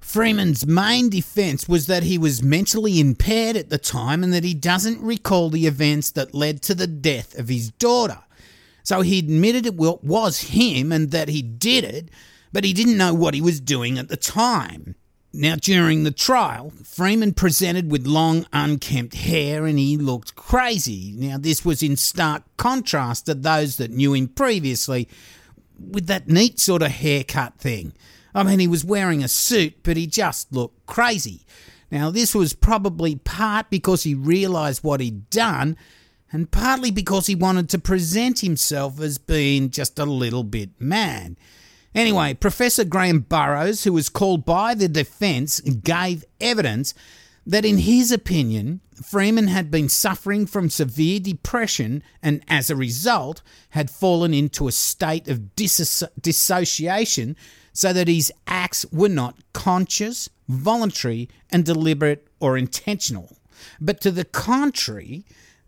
Freeman's 0.00 0.66
main 0.66 1.08
defense 1.08 1.68
was 1.68 1.86
that 1.86 2.02
he 2.02 2.18
was 2.18 2.42
mentally 2.42 2.98
impaired 2.98 3.56
at 3.56 3.70
the 3.70 3.78
time 3.78 4.22
and 4.24 4.32
that 4.32 4.44
he 4.44 4.52
doesn't 4.52 5.00
recall 5.00 5.48
the 5.48 5.66
events 5.66 6.10
that 6.10 6.34
led 6.34 6.60
to 6.62 6.74
the 6.74 6.88
death 6.88 7.38
of 7.38 7.48
his 7.48 7.70
daughter. 7.70 8.18
So 8.82 9.00
he 9.02 9.20
admitted 9.20 9.64
it 9.64 9.76
was 9.76 10.40
him 10.40 10.90
and 10.90 11.12
that 11.12 11.28
he 11.28 11.40
did 11.40 11.84
it, 11.84 12.10
but 12.52 12.64
he 12.64 12.72
didn't 12.72 12.98
know 12.98 13.14
what 13.14 13.34
he 13.34 13.40
was 13.40 13.60
doing 13.60 13.96
at 13.98 14.08
the 14.08 14.16
time. 14.16 14.96
Now, 15.34 15.56
during 15.56 16.04
the 16.04 16.10
trial, 16.10 16.72
Freeman 16.84 17.32
presented 17.32 17.90
with 17.90 18.06
long, 18.06 18.46
unkempt 18.52 19.14
hair 19.14 19.64
and 19.64 19.78
he 19.78 19.96
looked 19.96 20.34
crazy. 20.34 21.14
Now, 21.16 21.38
this 21.38 21.64
was 21.64 21.82
in 21.82 21.96
stark 21.96 22.42
contrast 22.58 23.26
to 23.26 23.34
those 23.34 23.76
that 23.76 23.90
knew 23.90 24.12
him 24.12 24.28
previously 24.28 25.08
with 25.78 26.06
that 26.06 26.28
neat 26.28 26.60
sort 26.60 26.82
of 26.82 26.90
haircut 26.90 27.56
thing. 27.56 27.94
I 28.34 28.42
mean, 28.42 28.58
he 28.58 28.68
was 28.68 28.84
wearing 28.84 29.24
a 29.24 29.28
suit, 29.28 29.82
but 29.82 29.96
he 29.96 30.06
just 30.06 30.52
looked 30.52 30.86
crazy. 30.86 31.46
Now, 31.90 32.10
this 32.10 32.34
was 32.34 32.54
probably 32.54 33.16
part 33.16 33.68
because 33.70 34.02
he 34.02 34.14
realised 34.14 34.84
what 34.84 35.00
he'd 35.00 35.28
done, 35.28 35.76
and 36.30 36.50
partly 36.50 36.90
because 36.90 37.26
he 37.26 37.34
wanted 37.34 37.68
to 37.70 37.78
present 37.78 38.40
himself 38.40 39.00
as 39.00 39.18
being 39.18 39.70
just 39.70 39.98
a 39.98 40.06
little 40.06 40.44
bit 40.44 40.70
mad. 40.78 41.36
Anyway, 41.94 42.34
Professor 42.34 42.84
Graham 42.84 43.20
Burrows, 43.20 43.84
who 43.84 43.92
was 43.92 44.08
called 44.08 44.44
by 44.44 44.74
the 44.74 44.88
defence, 44.88 45.60
gave 45.60 46.24
evidence 46.40 46.94
that, 47.46 47.64
in 47.64 47.78
his 47.78 48.10
opinion, 48.10 48.80
Freeman 49.02 49.48
had 49.48 49.70
been 49.70 49.88
suffering 49.88 50.46
from 50.46 50.70
severe 50.70 51.20
depression 51.20 52.02
and, 52.22 52.42
as 52.48 52.70
a 52.70 52.76
result, 52.76 53.42
had 53.70 53.90
fallen 53.90 54.32
into 54.32 54.68
a 54.68 54.72
state 54.72 55.28
of 55.28 55.54
dissociation 55.56 57.36
so 57.72 57.92
that 57.92 58.08
his 58.08 58.32
acts 58.46 58.86
were 58.92 59.08
not 59.08 59.36
conscious, 59.52 60.28
voluntary, 60.48 61.28
and 61.50 61.64
deliberate 61.64 62.26
or 62.38 62.56
intentional. 62.56 63.36
But 63.80 64.00
to 64.02 64.10
the 64.10 64.24
contrary, 64.24 65.24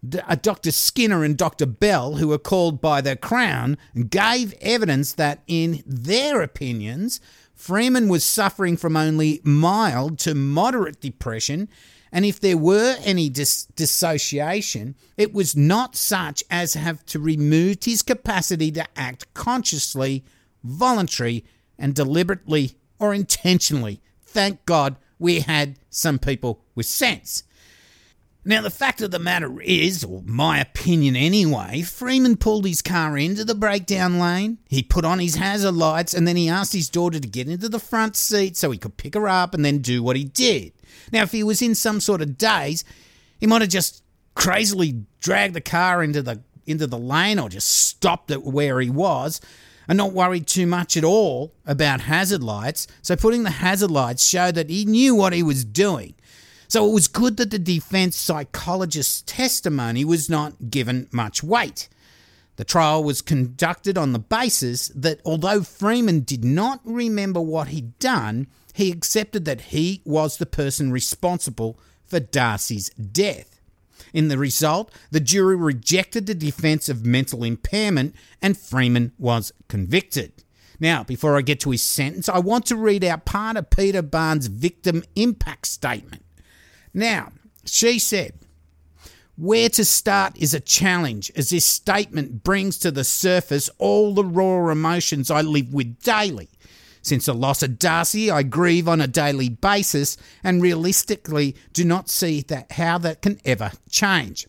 Dr. 0.08 0.68
Uh, 0.68 0.73
Skinner 0.73 1.25
and 1.25 1.37
Dr. 1.37 1.66
Bell, 1.66 2.16
who 2.16 2.28
were 2.28 2.38
called 2.38 2.80
by 2.80 3.00
the 3.00 3.16
Crown, 3.16 3.76
gave 4.08 4.54
evidence 4.61 5.12
that, 5.12 5.42
in 5.46 5.82
their 5.87 6.42
opinions, 6.42 7.20
Freeman 7.54 8.08
was 8.08 8.25
suffering 8.25 8.76
from 8.76 8.96
only 8.96 9.40
mild 9.44 10.18
to 10.20 10.34
moderate 10.34 11.00
depression, 11.00 11.68
and 12.12 12.25
if 12.25 12.38
there 12.38 12.58
were 12.58 12.96
any 13.04 13.28
dis- 13.28 13.66
dissociation, 13.76 14.94
it 15.16 15.32
was 15.32 15.56
not 15.56 15.96
such 15.96 16.44
as 16.50 16.75
have 16.75 17.04
to 17.06 17.18
remove 17.18 17.78
his 17.82 18.02
capacity 18.02 18.70
to 18.73 18.87
act 18.96 19.32
consciously, 19.34 20.25
voluntary, 20.62 21.44
and 21.78 21.94
deliberately 21.94 22.76
or 22.99 23.14
intentionally. 23.14 24.00
Thank 24.23 24.64
God 24.64 24.96
we 25.18 25.40
had 25.40 25.78
some 25.90 26.18
people 26.18 26.62
with 26.75 26.87
sense. 26.87 27.44
Now, 28.46 28.60
the 28.60 28.70
fact 28.70 29.00
of 29.00 29.10
the 29.10 29.18
matter 29.18 29.58
is, 29.62 30.04
or 30.04 30.22
my 30.26 30.60
opinion 30.60 31.16
anyway, 31.16 31.80
Freeman 31.80 32.36
pulled 32.36 32.66
his 32.66 32.82
car 32.82 33.16
into 33.16 33.42
the 33.42 33.54
breakdown 33.54 34.18
lane, 34.18 34.58
he 34.68 34.82
put 34.82 35.06
on 35.06 35.18
his 35.18 35.36
hazard 35.36 35.72
lights, 35.72 36.12
and 36.12 36.28
then 36.28 36.36
he 36.36 36.50
asked 36.50 36.74
his 36.74 36.90
daughter 36.90 37.18
to 37.18 37.26
get 37.28 37.48
into 37.48 37.70
the 37.70 37.78
front 37.78 38.16
seat 38.16 38.56
so 38.56 38.70
he 38.70 38.76
could 38.76 38.98
pick 38.98 39.14
her 39.14 39.28
up 39.28 39.54
and 39.54 39.64
then 39.64 39.78
do 39.78 40.02
what 40.02 40.16
he 40.16 40.24
did. 40.24 40.72
Now, 41.10 41.22
if 41.22 41.32
he 41.32 41.42
was 41.42 41.62
in 41.62 41.74
some 41.74 42.00
sort 42.00 42.20
of 42.20 42.36
daze, 42.36 42.84
he 43.40 43.46
might 43.46 43.62
have 43.62 43.70
just 43.70 44.02
crazily 44.34 45.04
dragged 45.20 45.54
the 45.54 45.60
car 45.60 46.02
into 46.02 46.20
the 46.20 46.42
into 46.66 46.86
the 46.86 46.98
lane 46.98 47.38
or 47.38 47.48
just 47.48 47.68
stopped 47.68 48.30
it 48.30 48.42
where 48.42 48.80
he 48.80 48.88
was 48.88 49.40
and 49.86 49.98
not 49.98 50.12
worried 50.12 50.46
too 50.46 50.66
much 50.66 50.96
at 50.96 51.04
all 51.04 51.52
about 51.66 52.02
hazard 52.02 52.42
lights. 52.42 52.86
So 53.02 53.16
putting 53.16 53.42
the 53.42 53.50
hazard 53.50 53.90
lights 53.90 54.26
showed 54.26 54.54
that 54.54 54.70
he 54.70 54.84
knew 54.84 55.14
what 55.14 55.32
he 55.32 55.42
was 55.42 55.64
doing. 55.64 56.14
So 56.74 56.88
it 56.88 56.92
was 56.92 57.06
good 57.06 57.36
that 57.36 57.52
the 57.52 57.58
defense 57.60 58.16
psychologist's 58.16 59.22
testimony 59.22 60.04
was 60.04 60.28
not 60.28 60.70
given 60.70 61.06
much 61.12 61.40
weight. 61.40 61.88
The 62.56 62.64
trial 62.64 63.04
was 63.04 63.22
conducted 63.22 63.96
on 63.96 64.12
the 64.12 64.18
basis 64.18 64.88
that 64.88 65.20
although 65.24 65.62
Freeman 65.62 66.22
did 66.22 66.44
not 66.44 66.80
remember 66.82 67.40
what 67.40 67.68
he'd 67.68 67.96
done, 68.00 68.48
he 68.72 68.90
accepted 68.90 69.44
that 69.44 69.60
he 69.70 70.02
was 70.04 70.36
the 70.36 70.46
person 70.46 70.90
responsible 70.90 71.78
for 72.04 72.18
Darcy's 72.18 72.88
death. 72.90 73.60
In 74.12 74.26
the 74.26 74.36
result, 74.36 74.90
the 75.12 75.20
jury 75.20 75.54
rejected 75.54 76.26
the 76.26 76.34
defence 76.34 76.88
of 76.88 77.06
mental 77.06 77.44
impairment 77.44 78.16
and 78.42 78.58
Freeman 78.58 79.12
was 79.16 79.52
convicted. 79.68 80.42
Now, 80.80 81.04
before 81.04 81.38
I 81.38 81.42
get 81.42 81.60
to 81.60 81.70
his 81.70 81.82
sentence, 81.82 82.28
I 82.28 82.40
want 82.40 82.66
to 82.66 82.74
read 82.74 83.04
out 83.04 83.26
part 83.26 83.56
of 83.56 83.70
Peta 83.70 84.02
Barnes' 84.02 84.48
victim 84.48 85.04
impact 85.14 85.68
statement. 85.68 86.23
Now, 86.94 87.32
she 87.64 87.98
said, 87.98 88.32
where 89.36 89.68
to 89.70 89.84
start 89.84 90.36
is 90.36 90.54
a 90.54 90.60
challenge, 90.60 91.32
as 91.34 91.50
this 91.50 91.66
statement 91.66 92.44
brings 92.44 92.78
to 92.78 92.92
the 92.92 93.02
surface 93.02 93.68
all 93.78 94.14
the 94.14 94.24
raw 94.24 94.70
emotions 94.70 95.28
I 95.28 95.40
live 95.40 95.74
with 95.74 96.00
daily. 96.02 96.48
Since 97.02 97.26
the 97.26 97.34
loss 97.34 97.62
of 97.64 97.78
Darcy, 97.78 98.30
I 98.30 98.44
grieve 98.44 98.88
on 98.88 99.00
a 99.00 99.08
daily 99.08 99.48
basis 99.48 100.16
and 100.44 100.62
realistically 100.62 101.56
do 101.72 101.84
not 101.84 102.08
see 102.08 102.42
that 102.42 102.72
how 102.72 102.98
that 102.98 103.22
can 103.22 103.40
ever 103.44 103.72
change. 103.90 104.46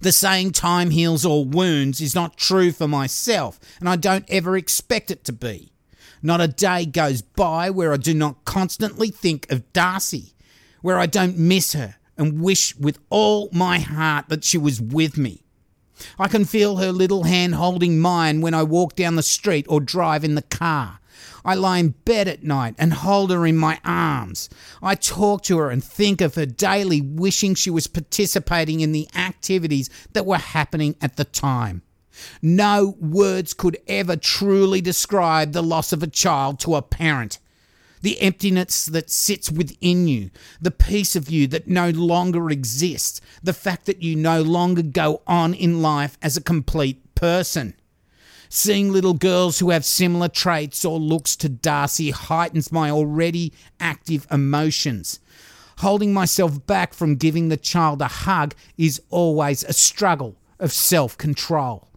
The 0.00 0.12
saying 0.12 0.52
time 0.52 0.90
heals 0.90 1.24
all 1.24 1.44
wounds 1.44 2.00
is 2.00 2.14
not 2.14 2.36
true 2.36 2.72
for 2.72 2.88
myself, 2.88 3.60
and 3.78 3.88
I 3.88 3.96
don't 3.96 4.26
ever 4.28 4.56
expect 4.56 5.12
it 5.12 5.24
to 5.24 5.32
be. 5.32 5.72
Not 6.22 6.40
a 6.40 6.48
day 6.48 6.86
goes 6.86 7.22
by 7.22 7.70
where 7.70 7.92
I 7.92 7.96
do 7.96 8.14
not 8.14 8.44
constantly 8.44 9.08
think 9.08 9.50
of 9.50 9.72
Darcy, 9.72 10.34
where 10.82 10.98
I 10.98 11.06
don't 11.06 11.38
miss 11.38 11.72
her, 11.72 11.96
and 12.18 12.42
wish 12.42 12.76
with 12.76 12.98
all 13.08 13.48
my 13.52 13.78
heart 13.78 14.28
that 14.28 14.44
she 14.44 14.58
was 14.58 14.80
with 14.80 15.16
me. 15.16 15.42
I 16.18 16.28
can 16.28 16.44
feel 16.44 16.76
her 16.76 16.92
little 16.92 17.24
hand 17.24 17.54
holding 17.54 17.98
mine 17.98 18.40
when 18.40 18.54
I 18.54 18.62
walk 18.62 18.96
down 18.96 19.16
the 19.16 19.22
street 19.22 19.66
or 19.68 19.80
drive 19.80 20.24
in 20.24 20.34
the 20.34 20.42
car. 20.42 20.98
I 21.44 21.54
lie 21.54 21.78
in 21.78 21.90
bed 22.04 22.28
at 22.28 22.44
night 22.44 22.74
and 22.78 22.92
hold 22.92 23.30
her 23.30 23.46
in 23.46 23.56
my 23.56 23.80
arms. 23.84 24.48
I 24.80 24.94
talk 24.94 25.42
to 25.44 25.58
her 25.58 25.70
and 25.70 25.82
think 25.82 26.20
of 26.20 26.36
her 26.36 26.46
daily, 26.46 27.00
wishing 27.00 27.54
she 27.54 27.70
was 27.70 27.86
participating 27.86 28.80
in 28.80 28.92
the 28.92 29.08
activities 29.14 29.90
that 30.12 30.26
were 30.26 30.38
happening 30.38 30.96
at 31.00 31.16
the 31.16 31.24
time. 31.24 31.82
No 32.40 32.96
words 33.00 33.54
could 33.54 33.78
ever 33.88 34.16
truly 34.16 34.80
describe 34.80 35.52
the 35.52 35.62
loss 35.62 35.92
of 35.92 36.02
a 36.02 36.06
child 36.06 36.60
to 36.60 36.76
a 36.76 36.82
parent 36.82 37.38
the 38.02 38.20
emptiness 38.20 38.86
that 38.86 39.10
sits 39.10 39.50
within 39.50 40.06
you, 40.06 40.30
the 40.60 40.70
piece 40.70 41.16
of 41.16 41.30
you 41.30 41.46
that 41.48 41.66
no 41.68 41.90
longer 41.90 42.50
exists, 42.50 43.20
the 43.42 43.52
fact 43.52 43.86
that 43.86 44.02
you 44.02 44.14
no 44.14 44.42
longer 44.42 44.82
go 44.82 45.22
on 45.26 45.54
in 45.54 45.80
life 45.80 46.18
as 46.20 46.36
a 46.36 46.42
complete 46.42 47.14
person. 47.14 47.74
Seeing 48.48 48.92
little 48.92 49.14
girls 49.14 49.60
who 49.60 49.70
have 49.70 49.84
similar 49.84 50.28
traits 50.28 50.84
or 50.84 50.98
looks 50.98 51.36
to 51.36 51.48
Darcy 51.48 52.10
heightens 52.10 52.70
my 52.70 52.90
already 52.90 53.52
active 53.80 54.26
emotions. 54.30 55.20
Holding 55.78 56.12
myself 56.12 56.66
back 56.66 56.92
from 56.92 57.16
giving 57.16 57.48
the 57.48 57.56
child 57.56 58.02
a 58.02 58.08
hug 58.08 58.54
is 58.76 59.00
always 59.08 59.64
a 59.64 59.72
struggle 59.72 60.36
of 60.60 60.70
self 60.70 61.16
control. 61.16 61.88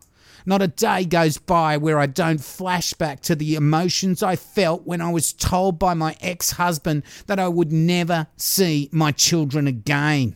Not 0.47 0.61
a 0.61 0.67
day 0.67 1.05
goes 1.05 1.39
by 1.39 1.77
where 1.77 1.97
I 1.97 2.05
don't 2.05 2.43
flash 2.43 2.93
back 2.93 3.21
to 3.21 3.35
the 3.35 3.55
emotions 3.55 4.21
I 4.21 4.35
felt 4.35 4.85
when 4.85 5.01
I 5.01 5.11
was 5.11 5.33
told 5.33 5.79
by 5.79 5.95
my 5.95 6.15
ex 6.21 6.51
husband 6.51 7.03
that 7.25 7.39
I 7.39 7.47
would 7.47 7.71
never 7.71 8.27
see 8.37 8.89
my 8.91 9.11
children 9.11 9.65
again. 9.65 10.35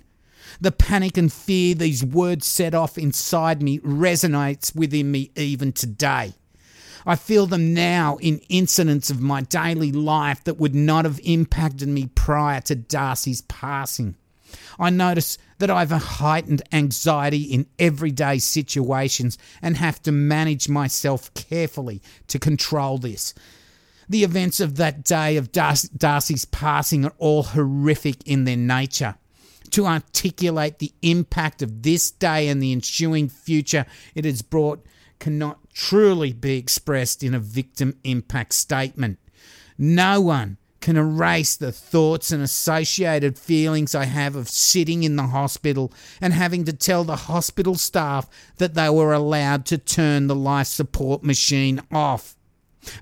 The 0.59 0.71
panic 0.71 1.15
and 1.15 1.31
fear 1.31 1.75
these 1.75 2.03
words 2.03 2.47
set 2.47 2.73
off 2.73 2.97
inside 2.97 3.61
me 3.61 3.79
resonates 3.79 4.75
within 4.75 5.11
me 5.11 5.31
even 5.35 5.71
today. 5.73 6.33
I 7.05 7.15
feel 7.15 7.45
them 7.45 7.73
now 7.73 8.17
in 8.17 8.39
incidents 8.49 9.09
of 9.11 9.21
my 9.21 9.41
daily 9.41 9.91
life 9.91 10.43
that 10.43 10.57
would 10.59 10.75
not 10.75 11.05
have 11.05 11.19
impacted 11.23 11.87
me 11.87 12.07
prior 12.07 12.61
to 12.61 12.75
Darcy's 12.75 13.41
passing. 13.41 14.15
I 14.79 14.89
notice 14.89 15.37
that 15.57 15.69
I've 15.69 15.91
a 15.91 15.97
heightened 15.97 16.61
anxiety 16.71 17.43
in 17.43 17.67
everyday 17.77 18.39
situations 18.39 19.37
and 19.61 19.77
have 19.77 20.01
to 20.03 20.11
manage 20.11 20.69
myself 20.69 21.33
carefully 21.33 22.01
to 22.27 22.39
control 22.39 22.97
this. 22.97 23.33
The 24.07 24.23
events 24.23 24.59
of 24.59 24.77
that 24.77 25.03
day 25.03 25.37
of 25.37 25.51
Darcy's 25.51 26.45
passing 26.45 27.05
are 27.05 27.13
all 27.17 27.43
horrific 27.43 28.25
in 28.25 28.45
their 28.45 28.57
nature. 28.57 29.15
To 29.71 29.85
articulate 29.85 30.79
the 30.79 30.93
impact 31.03 31.61
of 31.61 31.83
this 31.83 32.09
day 32.09 32.47
and 32.47 32.63
the 32.63 32.71
ensuing 32.71 33.29
future 33.29 33.85
it 34.15 34.25
has 34.25 34.41
brought 34.41 34.83
cannot 35.19 35.59
truly 35.73 36.33
be 36.33 36.57
expressed 36.57 37.23
in 37.23 37.35
a 37.35 37.39
victim 37.39 37.97
impact 38.03 38.53
statement. 38.53 39.19
No 39.77 40.21
one 40.21 40.57
can 40.89 40.97
erase 40.97 41.55
the 41.55 41.71
thoughts 41.71 42.31
and 42.31 42.41
associated 42.41 43.37
feelings 43.37 43.93
I 43.93 44.05
have 44.05 44.35
of 44.35 44.49
sitting 44.49 45.03
in 45.03 45.17
the 45.17 45.27
hospital 45.27 45.93
and 46.19 46.33
having 46.33 46.65
to 46.65 46.73
tell 46.73 47.03
the 47.03 47.15
hospital 47.15 47.75
staff 47.75 48.27
that 48.57 48.73
they 48.73 48.89
were 48.89 49.13
allowed 49.13 49.67
to 49.67 49.77
turn 49.77 50.25
the 50.25 50.35
life 50.35 50.65
support 50.65 51.23
machine 51.23 51.79
off. 51.91 52.35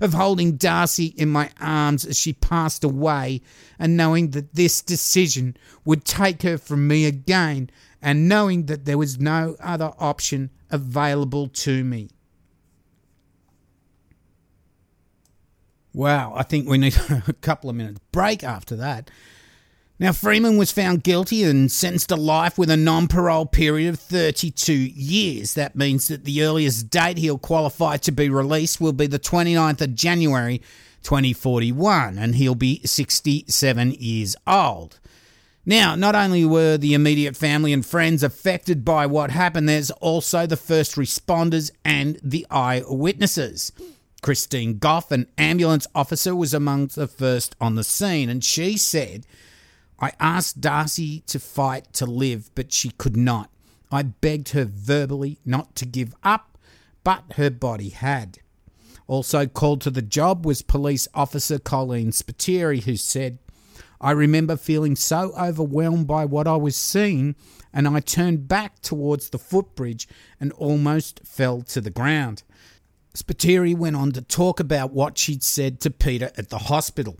Of 0.02 0.12
holding 0.12 0.58
Darcy 0.58 1.14
in 1.16 1.30
my 1.30 1.48
arms 1.62 2.04
as 2.04 2.18
she 2.18 2.34
passed 2.34 2.84
away 2.84 3.40
and 3.78 3.96
knowing 3.96 4.32
that 4.32 4.52
this 4.52 4.82
decision 4.82 5.56
would 5.86 6.04
take 6.04 6.42
her 6.42 6.58
from 6.58 6.86
me 6.88 7.06
again 7.06 7.70
and 8.02 8.28
knowing 8.28 8.66
that 8.66 8.84
there 8.84 8.98
was 8.98 9.18
no 9.18 9.56
other 9.60 9.94
option 9.98 10.50
available 10.68 11.48
to 11.48 11.84
me. 11.84 12.10
Wow, 15.98 16.32
I 16.36 16.44
think 16.44 16.68
we 16.68 16.78
need 16.78 16.96
a 17.26 17.32
couple 17.40 17.68
of 17.68 17.74
minutes 17.74 17.98
break 18.12 18.44
after 18.44 18.76
that. 18.76 19.10
Now, 19.98 20.12
Freeman 20.12 20.56
was 20.56 20.70
found 20.70 21.02
guilty 21.02 21.42
and 21.42 21.72
sentenced 21.72 22.10
to 22.10 22.14
life 22.14 22.56
with 22.56 22.70
a 22.70 22.76
non 22.76 23.08
parole 23.08 23.46
period 23.46 23.88
of 23.88 23.98
32 23.98 24.72
years. 24.72 25.54
That 25.54 25.74
means 25.74 26.06
that 26.06 26.24
the 26.24 26.44
earliest 26.44 26.88
date 26.88 27.18
he'll 27.18 27.36
qualify 27.36 27.96
to 27.96 28.12
be 28.12 28.30
released 28.30 28.80
will 28.80 28.92
be 28.92 29.08
the 29.08 29.18
29th 29.18 29.80
of 29.80 29.96
January 29.96 30.58
2041, 31.02 32.16
and 32.16 32.36
he'll 32.36 32.54
be 32.54 32.80
67 32.84 33.90
years 33.98 34.36
old. 34.46 35.00
Now, 35.66 35.96
not 35.96 36.14
only 36.14 36.44
were 36.44 36.78
the 36.78 36.94
immediate 36.94 37.36
family 37.36 37.72
and 37.72 37.84
friends 37.84 38.22
affected 38.22 38.84
by 38.84 39.06
what 39.06 39.32
happened, 39.32 39.68
there's 39.68 39.90
also 39.90 40.46
the 40.46 40.56
first 40.56 40.94
responders 40.94 41.72
and 41.84 42.20
the 42.22 42.46
eyewitnesses. 42.52 43.72
Christine 44.22 44.78
Goff, 44.78 45.10
an 45.10 45.28
ambulance 45.38 45.86
officer, 45.94 46.34
was 46.34 46.52
among 46.52 46.88
the 46.88 47.06
first 47.06 47.54
on 47.60 47.74
the 47.76 47.84
scene, 47.84 48.28
and 48.28 48.42
she 48.42 48.76
said, 48.76 49.26
I 50.00 50.12
asked 50.20 50.60
Darcy 50.60 51.20
to 51.26 51.38
fight 51.38 51.92
to 51.94 52.06
live, 52.06 52.50
but 52.54 52.72
she 52.72 52.90
could 52.90 53.16
not. 53.16 53.50
I 53.90 54.02
begged 54.02 54.50
her 54.50 54.64
verbally 54.64 55.38
not 55.44 55.74
to 55.76 55.86
give 55.86 56.14
up, 56.22 56.58
but 57.04 57.24
her 57.36 57.50
body 57.50 57.88
had. 57.90 58.38
Also 59.06 59.46
called 59.46 59.80
to 59.80 59.90
the 59.90 60.02
job 60.02 60.44
was 60.44 60.62
police 60.62 61.08
officer 61.14 61.58
Colleen 61.58 62.10
Spiteri, 62.10 62.82
who 62.82 62.96
said, 62.96 63.38
I 64.00 64.12
remember 64.12 64.56
feeling 64.56 64.94
so 64.94 65.32
overwhelmed 65.36 66.06
by 66.06 66.24
what 66.24 66.46
I 66.46 66.56
was 66.56 66.76
seeing, 66.76 67.34
and 67.72 67.88
I 67.88 68.00
turned 68.00 68.46
back 68.46 68.80
towards 68.80 69.30
the 69.30 69.38
footbridge 69.38 70.06
and 70.38 70.52
almost 70.52 71.20
fell 71.24 71.62
to 71.62 71.80
the 71.80 71.90
ground. 71.90 72.42
Spiteri 73.18 73.74
went 73.74 73.96
on 73.96 74.12
to 74.12 74.22
talk 74.22 74.60
about 74.60 74.92
what 74.92 75.18
she'd 75.18 75.42
said 75.42 75.80
to 75.80 75.90
Peta 75.90 76.32
at 76.38 76.50
the 76.50 76.58
hospital. 76.58 77.18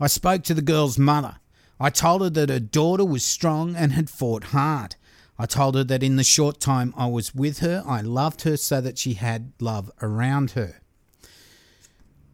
I 0.00 0.06
spoke 0.06 0.44
to 0.44 0.54
the 0.54 0.62
girl's 0.62 0.98
mother. 0.98 1.36
I 1.80 1.90
told 1.90 2.22
her 2.22 2.30
that 2.30 2.48
her 2.48 2.60
daughter 2.60 3.04
was 3.04 3.24
strong 3.24 3.74
and 3.74 3.92
had 3.92 4.08
fought 4.08 4.44
hard. 4.44 4.96
I 5.36 5.46
told 5.46 5.74
her 5.74 5.84
that 5.84 6.02
in 6.02 6.16
the 6.16 6.24
short 6.24 6.60
time 6.60 6.94
I 6.96 7.06
was 7.06 7.34
with 7.34 7.58
her, 7.58 7.82
I 7.86 8.00
loved 8.00 8.42
her 8.42 8.56
so 8.56 8.80
that 8.80 8.98
she 8.98 9.14
had 9.14 9.52
love 9.60 9.90
around 10.00 10.52
her. 10.52 10.80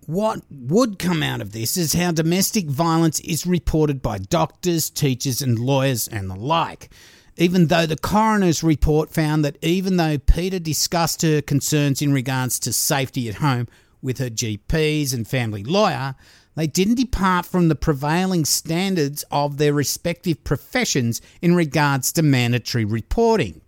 What 0.06 0.42
would 0.50 0.98
come 0.98 1.22
out 1.22 1.40
of 1.40 1.52
this 1.52 1.78
is 1.78 1.94
how 1.94 2.12
domestic 2.12 2.66
violence 2.66 3.20
is 3.20 3.46
reported 3.46 4.02
by 4.02 4.18
doctors, 4.18 4.90
teachers, 4.90 5.40
and 5.40 5.58
lawyers 5.58 6.06
and 6.06 6.28
the 6.28 6.36
like 6.36 6.90
even 7.36 7.66
though 7.66 7.86
the 7.86 7.96
coroner's 7.96 8.62
report 8.62 9.10
found 9.10 9.44
that 9.44 9.58
even 9.62 9.96
though 9.96 10.18
Peta 10.18 10.60
discussed 10.60 11.22
her 11.22 11.40
concerns 11.40 12.00
in 12.00 12.12
regards 12.12 12.58
to 12.60 12.72
safety 12.72 13.28
at 13.28 13.36
home 13.36 13.66
with 14.02 14.18
her 14.18 14.30
GPs 14.30 15.12
and 15.12 15.26
family 15.26 15.64
lawyer, 15.64 16.14
they 16.54 16.66
didn't 16.68 16.94
depart 16.94 17.46
from 17.46 17.68
the 17.68 17.74
prevailing 17.74 18.44
standards 18.44 19.24
of 19.30 19.56
their 19.56 19.72
respective 19.72 20.44
professions 20.44 21.20
in 21.42 21.56
regards 21.56 22.12
to 22.12 22.22
mandatory 22.22 22.84
reporting. 22.84 23.60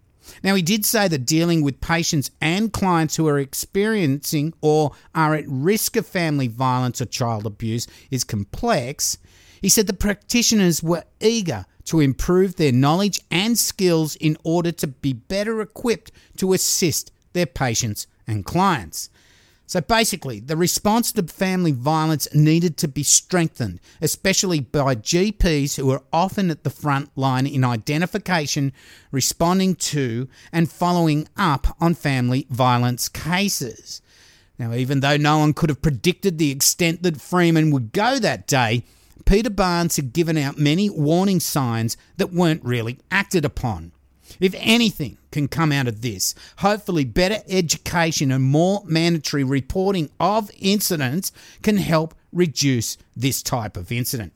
Now, 0.42 0.54
he 0.54 0.62
did 0.62 0.84
say 0.84 1.08
that 1.08 1.26
dealing 1.26 1.62
with 1.62 1.80
patients 1.80 2.30
and 2.40 2.72
clients 2.72 3.16
who 3.16 3.26
are 3.28 3.38
experiencing 3.38 4.54
or 4.60 4.92
are 5.14 5.34
at 5.34 5.44
risk 5.48 5.96
of 5.96 6.06
family 6.06 6.48
violence 6.48 7.00
or 7.00 7.06
child 7.06 7.46
abuse 7.46 7.86
is 8.10 8.24
complex. 8.24 9.18
He 9.60 9.68
said 9.68 9.86
the 9.86 9.92
practitioners 9.92 10.82
were 10.82 11.04
eager 11.20 11.64
to 11.86 12.00
improve 12.00 12.56
their 12.56 12.72
knowledge 12.72 13.20
and 13.30 13.58
skills 13.58 14.16
in 14.16 14.36
order 14.44 14.72
to 14.72 14.86
be 14.86 15.12
better 15.12 15.60
equipped 15.60 16.12
to 16.36 16.52
assist 16.52 17.10
their 17.32 17.46
patients 17.46 18.06
and 18.26 18.44
clients. 18.44 19.08
So 19.68 19.80
basically, 19.80 20.38
the 20.38 20.56
response 20.56 21.10
to 21.12 21.24
family 21.24 21.72
violence 21.72 22.28
needed 22.32 22.76
to 22.78 22.88
be 22.88 23.02
strengthened, 23.02 23.80
especially 24.00 24.60
by 24.60 24.94
GPs 24.94 25.76
who 25.76 25.90
are 25.90 26.04
often 26.12 26.52
at 26.52 26.62
the 26.62 26.70
front 26.70 27.10
line 27.16 27.48
in 27.48 27.64
identification, 27.64 28.72
responding 29.10 29.74
to, 29.74 30.28
and 30.52 30.70
following 30.70 31.28
up 31.36 31.76
on 31.80 31.94
family 31.94 32.46
violence 32.48 33.08
cases. 33.08 34.02
Now, 34.56 34.72
even 34.72 35.00
though 35.00 35.16
no 35.16 35.38
one 35.38 35.52
could 35.52 35.68
have 35.68 35.82
predicted 35.82 36.38
the 36.38 36.52
extent 36.52 37.02
that 37.02 37.20
Freeman 37.20 37.72
would 37.72 37.92
go 37.92 38.20
that 38.20 38.46
day, 38.46 38.84
Peta 39.26 39.50
Barnes 39.50 39.96
had 39.96 40.12
given 40.12 40.38
out 40.38 40.56
many 40.56 40.88
warning 40.88 41.40
signs 41.40 41.96
that 42.16 42.32
weren't 42.32 42.64
really 42.64 42.98
acted 43.10 43.44
upon. 43.44 43.90
If 44.40 44.54
anything 44.56 45.18
can 45.32 45.48
come 45.48 45.72
out 45.72 45.88
of 45.88 46.00
this, 46.00 46.34
hopefully 46.58 47.04
better 47.04 47.42
education 47.48 48.30
and 48.30 48.44
more 48.44 48.82
mandatory 48.86 49.44
reporting 49.44 50.10
of 50.20 50.50
incidents 50.58 51.32
can 51.62 51.76
help 51.76 52.14
reduce 52.32 52.96
this 53.16 53.42
type 53.42 53.76
of 53.76 53.90
incident. 53.90 54.32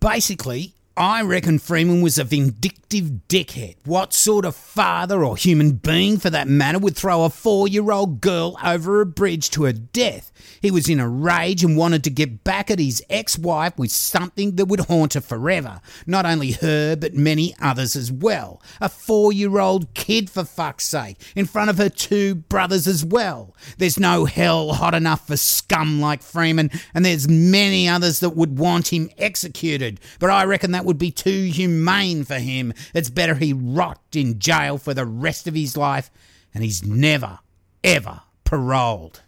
Basically, 0.00 0.74
I 0.96 1.20
reckon 1.22 1.58
Freeman 1.58 2.00
was 2.00 2.18
a 2.18 2.24
vindictive 2.24 2.85
dickhead. 2.90 3.76
What 3.84 4.12
sort 4.12 4.44
of 4.44 4.56
father 4.56 5.24
or 5.24 5.36
human 5.36 5.72
being, 5.72 6.18
for 6.18 6.30
that 6.30 6.48
matter, 6.48 6.78
would 6.78 6.96
throw 6.96 7.24
a 7.24 7.30
four 7.30 7.68
year 7.68 7.90
old 7.90 8.20
girl 8.20 8.58
over 8.64 9.00
a 9.00 9.06
bridge 9.06 9.50
to 9.50 9.64
her 9.64 9.72
death? 9.72 10.32
He 10.60 10.70
was 10.70 10.88
in 10.88 11.00
a 11.00 11.08
rage 11.08 11.64
and 11.64 11.76
wanted 11.76 12.04
to 12.04 12.10
get 12.10 12.44
back 12.44 12.70
at 12.70 12.78
his 12.78 13.02
ex 13.10 13.38
wife 13.38 13.76
with 13.78 13.90
something 13.90 14.56
that 14.56 14.66
would 14.66 14.80
haunt 14.80 15.14
her 15.14 15.20
forever. 15.20 15.80
Not 16.06 16.26
only 16.26 16.52
her, 16.52 16.96
but 16.96 17.14
many 17.14 17.54
others 17.60 17.96
as 17.96 18.10
well. 18.10 18.62
A 18.80 18.88
four 18.88 19.32
year 19.32 19.58
old 19.58 19.92
kid, 19.94 20.30
for 20.30 20.44
fuck's 20.44 20.84
sake, 20.84 21.18
in 21.34 21.46
front 21.46 21.70
of 21.70 21.78
her 21.78 21.88
two 21.88 22.34
brothers 22.34 22.86
as 22.86 23.04
well. 23.04 23.54
There's 23.78 23.98
no 23.98 24.24
hell 24.24 24.72
hot 24.72 24.94
enough 24.94 25.26
for 25.26 25.36
scum 25.36 26.00
like 26.00 26.22
Freeman, 26.22 26.70
and 26.94 27.04
there's 27.04 27.28
many 27.28 27.88
others 27.88 28.20
that 28.20 28.30
would 28.30 28.58
want 28.58 28.92
him 28.92 29.10
executed. 29.18 30.00
But 30.18 30.30
I 30.30 30.44
reckon 30.44 30.72
that 30.72 30.84
would 30.84 30.98
be 30.98 31.10
too 31.10 31.44
humane 31.44 32.24
for 32.24 32.38
him. 32.38 32.72
It's 32.94 33.10
better 33.10 33.34
he 33.34 33.52
rot 33.52 34.00
in 34.14 34.38
jail 34.38 34.78
for 34.78 34.94
the 34.94 35.06
rest 35.06 35.46
of 35.46 35.54
his 35.54 35.76
life, 35.76 36.10
and 36.54 36.62
he's 36.64 36.84
never, 36.84 37.40
ever 37.84 38.22
paroled. 38.44 39.22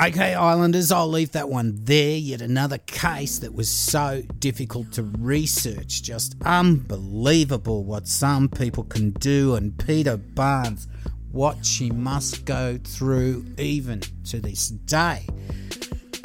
Okay, 0.00 0.34
Islanders, 0.34 0.90
I'll 0.90 1.06
leave 1.06 1.32
that 1.32 1.50
one 1.50 1.78
there. 1.84 2.16
Yet 2.16 2.40
another 2.40 2.78
case 2.78 3.38
that 3.40 3.54
was 3.54 3.68
so 3.68 4.22
difficult 4.38 4.90
to 4.92 5.02
research. 5.02 6.02
Just 6.02 6.34
unbelievable 6.42 7.84
what 7.84 8.08
some 8.08 8.48
people 8.48 8.84
can 8.84 9.10
do. 9.10 9.54
And 9.54 9.78
Peta 9.78 10.16
Barnes, 10.16 10.88
what 11.30 11.66
she 11.66 11.90
must 11.90 12.46
go 12.46 12.78
through 12.82 13.44
even 13.58 14.00
to 14.24 14.40
this 14.40 14.68
day. 14.70 15.26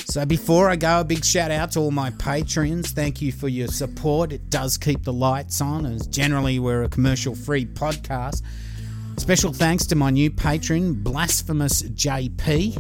So 0.09 0.25
before 0.25 0.69
I 0.69 0.77
go, 0.77 1.01
a 1.01 1.03
big 1.03 1.25
shout 1.25 1.51
out 1.51 1.73
to 1.73 1.79
all 1.79 1.91
my 1.91 2.11
patrons. 2.11 2.91
Thank 2.91 3.21
you 3.21 3.33
for 3.33 3.49
your 3.49 3.67
support. 3.67 4.31
It 4.31 4.49
does 4.49 4.77
keep 4.77 5.03
the 5.03 5.11
lights 5.11 5.59
on, 5.59 5.85
as 5.85 6.07
generally 6.07 6.59
we're 6.59 6.83
a 6.83 6.89
commercial 6.89 7.35
free 7.35 7.65
podcast. 7.65 8.41
Special 9.17 9.51
thanks 9.51 9.85
to 9.87 9.95
my 9.95 10.09
new 10.09 10.31
patron, 10.31 10.93
Blasphemous 10.93 11.83
JP. 11.83 12.77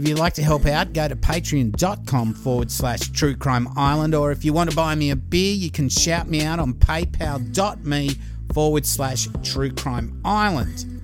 If 0.00 0.08
you'd 0.08 0.18
like 0.18 0.32
to 0.34 0.42
help 0.42 0.64
out, 0.64 0.94
go 0.94 1.08
to 1.08 1.14
patreon.com 1.14 2.32
forward 2.32 2.70
slash 2.70 3.00
true 3.10 3.36
crime 3.36 3.68
island, 3.76 4.14
or 4.14 4.32
if 4.32 4.42
you 4.42 4.54
want 4.54 4.70
to 4.70 4.76
buy 4.76 4.94
me 4.94 5.10
a 5.10 5.16
beer, 5.16 5.54
you 5.54 5.70
can 5.70 5.90
shout 5.90 6.26
me 6.26 6.42
out 6.42 6.58
on 6.58 6.72
paypal.me 6.72 8.10
forward 8.54 8.86
slash 8.86 9.28
true 9.42 9.72
crime 9.72 10.22
island. 10.24 11.01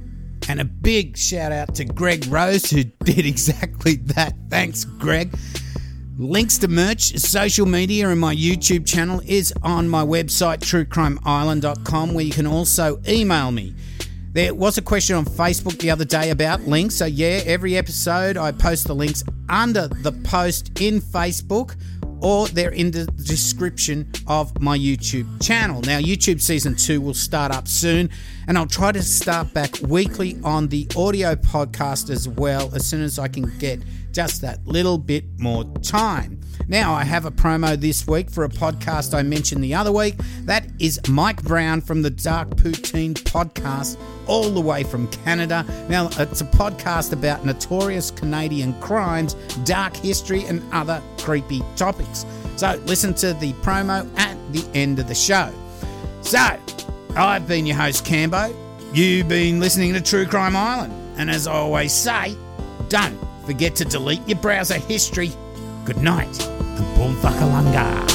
And 0.49 0.61
a 0.61 0.65
big 0.65 1.17
shout 1.19 1.53
out 1.53 1.75
to 1.75 1.85
Greg 1.85 2.27
Rose, 2.27 2.71
who 2.71 2.85
did 3.05 3.27
exactly 3.27 3.97
that. 3.97 4.35
Thanks, 4.49 4.85
Greg. 4.85 5.37
Links 6.17 6.59
to 6.59 6.69
merch, 6.69 7.17
social 7.19 7.67
media, 7.67 8.09
and 8.09 8.19
my 8.19 8.35
YouTube 8.35 8.87
channel 8.87 9.21
is 9.25 9.53
on 9.63 9.89
my 9.89 10.03
website, 10.03 10.59
truecrimeisland.com, 10.59 12.15
where 12.15 12.25
you 12.25 12.33
can 12.33 12.47
also 12.47 13.01
email 13.07 13.53
me. 13.53 13.75
There 14.33 14.55
was 14.55 14.79
a 14.79 14.83
question 14.83 15.17
on 15.17 15.25
Facebook 15.25 15.79
the 15.79 15.91
other 15.91 16.05
day 16.05 16.31
about 16.31 16.63
links. 16.63 16.97
So, 16.97 17.05
yeah, 17.05 17.43
every 17.47 17.77
episode 17.77 18.37
I 18.37 18.51
post 18.53 18.87
the 18.87 18.95
links 18.95 19.23
under 19.49 19.87
the 19.89 20.13
post 20.13 20.81
in 20.81 21.01
Facebook 21.01 21.77
or 22.21 22.49
they're 22.49 22.71
in 22.71 22.91
the 22.91 23.07
description 23.07 24.11
of 24.27 24.61
my 24.61 24.77
YouTube 24.77 25.43
channel. 25.43 25.81
Now, 25.83 25.99
YouTube 25.99 26.41
season 26.41 26.77
two 26.77 27.01
will 27.01 27.15
start 27.15 27.53
up 27.53 27.69
soon, 27.69 28.11
and 28.47 28.59
I'll 28.59 28.67
try 28.67 28.93
to 28.93 29.03
start 29.03 29.53
back 29.55 29.77
weekly 29.83 30.39
on 30.45 30.69
the 30.69 30.87
audio 30.97 31.35
podcast 31.35 32.11
as 32.11 32.29
well 32.29 32.71
as 32.75 32.87
soon 32.87 33.03
as 33.03 33.19
I 33.19 33.29
can 33.29 33.57
get 33.59 33.81
just 34.13 34.41
that 34.43 34.67
little 34.67 34.99
bit 34.99 35.25
more 35.39 35.65
time. 35.83 36.41
Now, 36.67 36.93
I 36.93 37.05
have 37.05 37.25
a 37.25 37.31
promo 37.31 37.81
this 37.81 38.07
week 38.07 38.31
for 38.31 38.45
a 38.45 38.49
podcast 38.49 39.15
I 39.15 39.23
mentioned 39.23 39.65
the 39.65 39.75
other 39.75 39.91
week. 39.93 40.17
That 40.43 40.67
is 40.79 41.01
Mike 41.09 41.43
Brown 41.43 41.81
from 41.81 42.03
the 42.03 42.11
Dark 42.11 42.51
Poutine 42.51 43.15
podcast, 43.15 43.99
all 44.27 44.51
the 44.51 44.61
way 44.61 44.83
from 44.83 45.09
Canada. 45.09 45.65
Now, 45.89 46.09
it's 46.19 46.43
a 46.43 46.45
podcast 46.45 47.13
about 47.13 47.47
notorious 47.47 48.11
Canadian 48.11 48.79
crimes, 48.81 49.35
dark 49.65 49.97
history, 49.97 50.45
and 50.45 50.63
other 50.73 51.03
creepy 51.19 51.63
topics. 51.77 52.27
So, 52.57 52.81
listen 52.85 53.15
to 53.15 53.33
the 53.35 53.53
promo 53.55 54.07
at 54.19 54.37
the 54.53 54.69
end 54.75 54.99
of 54.99 55.09
the 55.09 55.15
show. 55.15 55.53
So, 56.21 56.59
I've 57.17 57.49
been 57.49 57.65
your 57.65 57.77
host, 57.77 58.05
Cambo. 58.05 58.55
You've 58.93 59.29
been 59.29 59.61
listening 59.61 59.95
to 59.95 60.01
True 60.01 60.27
Crime 60.27 60.57
Island. 60.57 60.93
And 61.19 61.31
as 61.31 61.47
I 61.47 61.53
always 61.53 61.93
say, 61.93 62.37
don't 62.89 63.28
forget 63.49 63.75
to 63.75 63.85
delete 63.87 64.21
your 64.29 64.39
browser 64.41 64.75
history. 64.75 65.31
Good 65.87 65.97
night 66.03 66.47
and 66.47 67.17
whakalanga. 67.23 68.07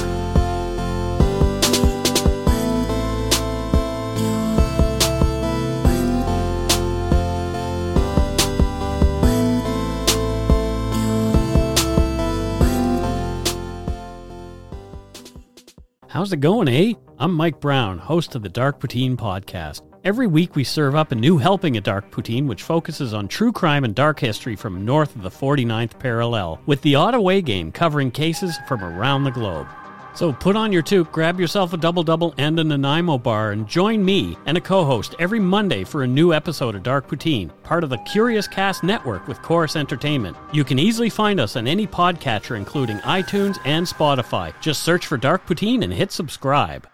How's 16.09 16.31
it 16.31 16.41
going, 16.41 16.67
eh? 16.67 16.93
I'm 17.17 17.33
Mike 17.33 17.59
Brown, 17.59 17.97
host 17.97 18.35
of 18.35 18.43
the 18.43 18.49
Dark 18.49 18.79
Poutine 18.79 19.17
podcast. 19.17 19.92
Every 20.03 20.27
week 20.27 20.57
we 20.57 20.65
serve 20.65 20.95
up 20.95 21.13
a 21.13 21.15
new 21.15 21.37
helping 21.37 21.77
of 21.77 21.85
Dark 21.85 22.11
Poutine, 22.11 22.45
which 22.45 22.63
focuses 22.63 23.13
on 23.13 23.29
true 23.29 23.53
crime 23.53 23.85
and 23.85 23.95
dark 23.95 24.19
history 24.19 24.57
from 24.57 24.83
north 24.83 25.15
of 25.15 25.21
the 25.21 25.29
49th 25.29 25.97
parallel, 25.97 26.59
with 26.65 26.81
the 26.81 26.95
Ottawa 26.95 27.39
game 27.39 27.71
covering 27.71 28.11
cases 28.11 28.57
from 28.67 28.83
around 28.83 29.23
the 29.23 29.31
globe. 29.31 29.65
So 30.13 30.33
put 30.33 30.57
on 30.57 30.73
your 30.73 30.81
toque, 30.81 31.13
grab 31.13 31.39
yourself 31.39 31.71
a 31.71 31.77
double 31.77 32.03
double 32.03 32.35
and 32.37 32.59
a 32.59 32.65
Nanaimo 32.65 33.17
bar, 33.17 33.51
and 33.51 33.65
join 33.65 34.03
me 34.03 34.37
and 34.45 34.57
a 34.57 34.61
co 34.61 34.83
host 34.83 35.15
every 35.19 35.39
Monday 35.39 35.85
for 35.85 36.03
a 36.03 36.07
new 36.07 36.33
episode 36.33 36.75
of 36.75 36.83
Dark 36.83 37.07
Poutine, 37.07 37.49
part 37.63 37.85
of 37.85 37.89
the 37.89 37.97
Curious 37.99 38.45
Cast 38.45 38.83
network 38.83 39.25
with 39.29 39.41
Corus 39.41 39.77
Entertainment. 39.77 40.35
You 40.51 40.65
can 40.65 40.79
easily 40.79 41.09
find 41.09 41.39
us 41.39 41.55
on 41.55 41.65
any 41.65 41.87
podcatcher, 41.87 42.57
including 42.57 42.97
iTunes 42.97 43.57
and 43.63 43.87
Spotify. 43.87 44.53
Just 44.59 44.83
search 44.83 45.07
for 45.07 45.15
Dark 45.15 45.47
Poutine 45.47 45.81
and 45.81 45.93
hit 45.93 46.11
subscribe. 46.11 46.89